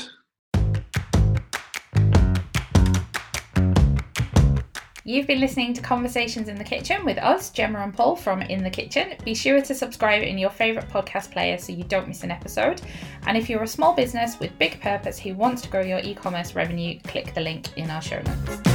You've 5.07 5.27
been 5.27 5.39
listening 5.39 5.75
to 5.75 5.83
Conversations 5.83 6.49
in 6.49 6.55
the 6.55 6.63
Kitchen 6.63 7.05
with 7.05 7.19
us, 7.19 7.51
Gemma 7.51 7.77
and 7.77 7.93
Paul 7.93 8.15
from 8.15 8.41
In 8.41 8.63
the 8.63 8.71
Kitchen. 8.71 9.13
Be 9.23 9.35
sure 9.35 9.61
to 9.61 9.75
subscribe 9.75 10.23
in 10.23 10.39
your 10.39 10.49
favourite 10.49 10.89
podcast 10.89 11.29
player 11.29 11.59
so 11.59 11.73
you 11.73 11.83
don't 11.83 12.07
miss 12.07 12.23
an 12.23 12.31
episode. 12.31 12.81
And 13.27 13.37
if 13.37 13.47
you're 13.47 13.61
a 13.61 13.67
small 13.67 13.93
business 13.93 14.39
with 14.39 14.57
big 14.57 14.81
purpose 14.81 15.19
who 15.19 15.35
wants 15.35 15.61
to 15.61 15.69
grow 15.69 15.81
your 15.81 15.99
e 15.99 16.15
commerce 16.15 16.55
revenue, 16.55 16.99
click 17.03 17.35
the 17.35 17.41
link 17.41 17.67
in 17.77 17.91
our 17.91 18.01
show 18.01 18.19
notes. 18.19 18.74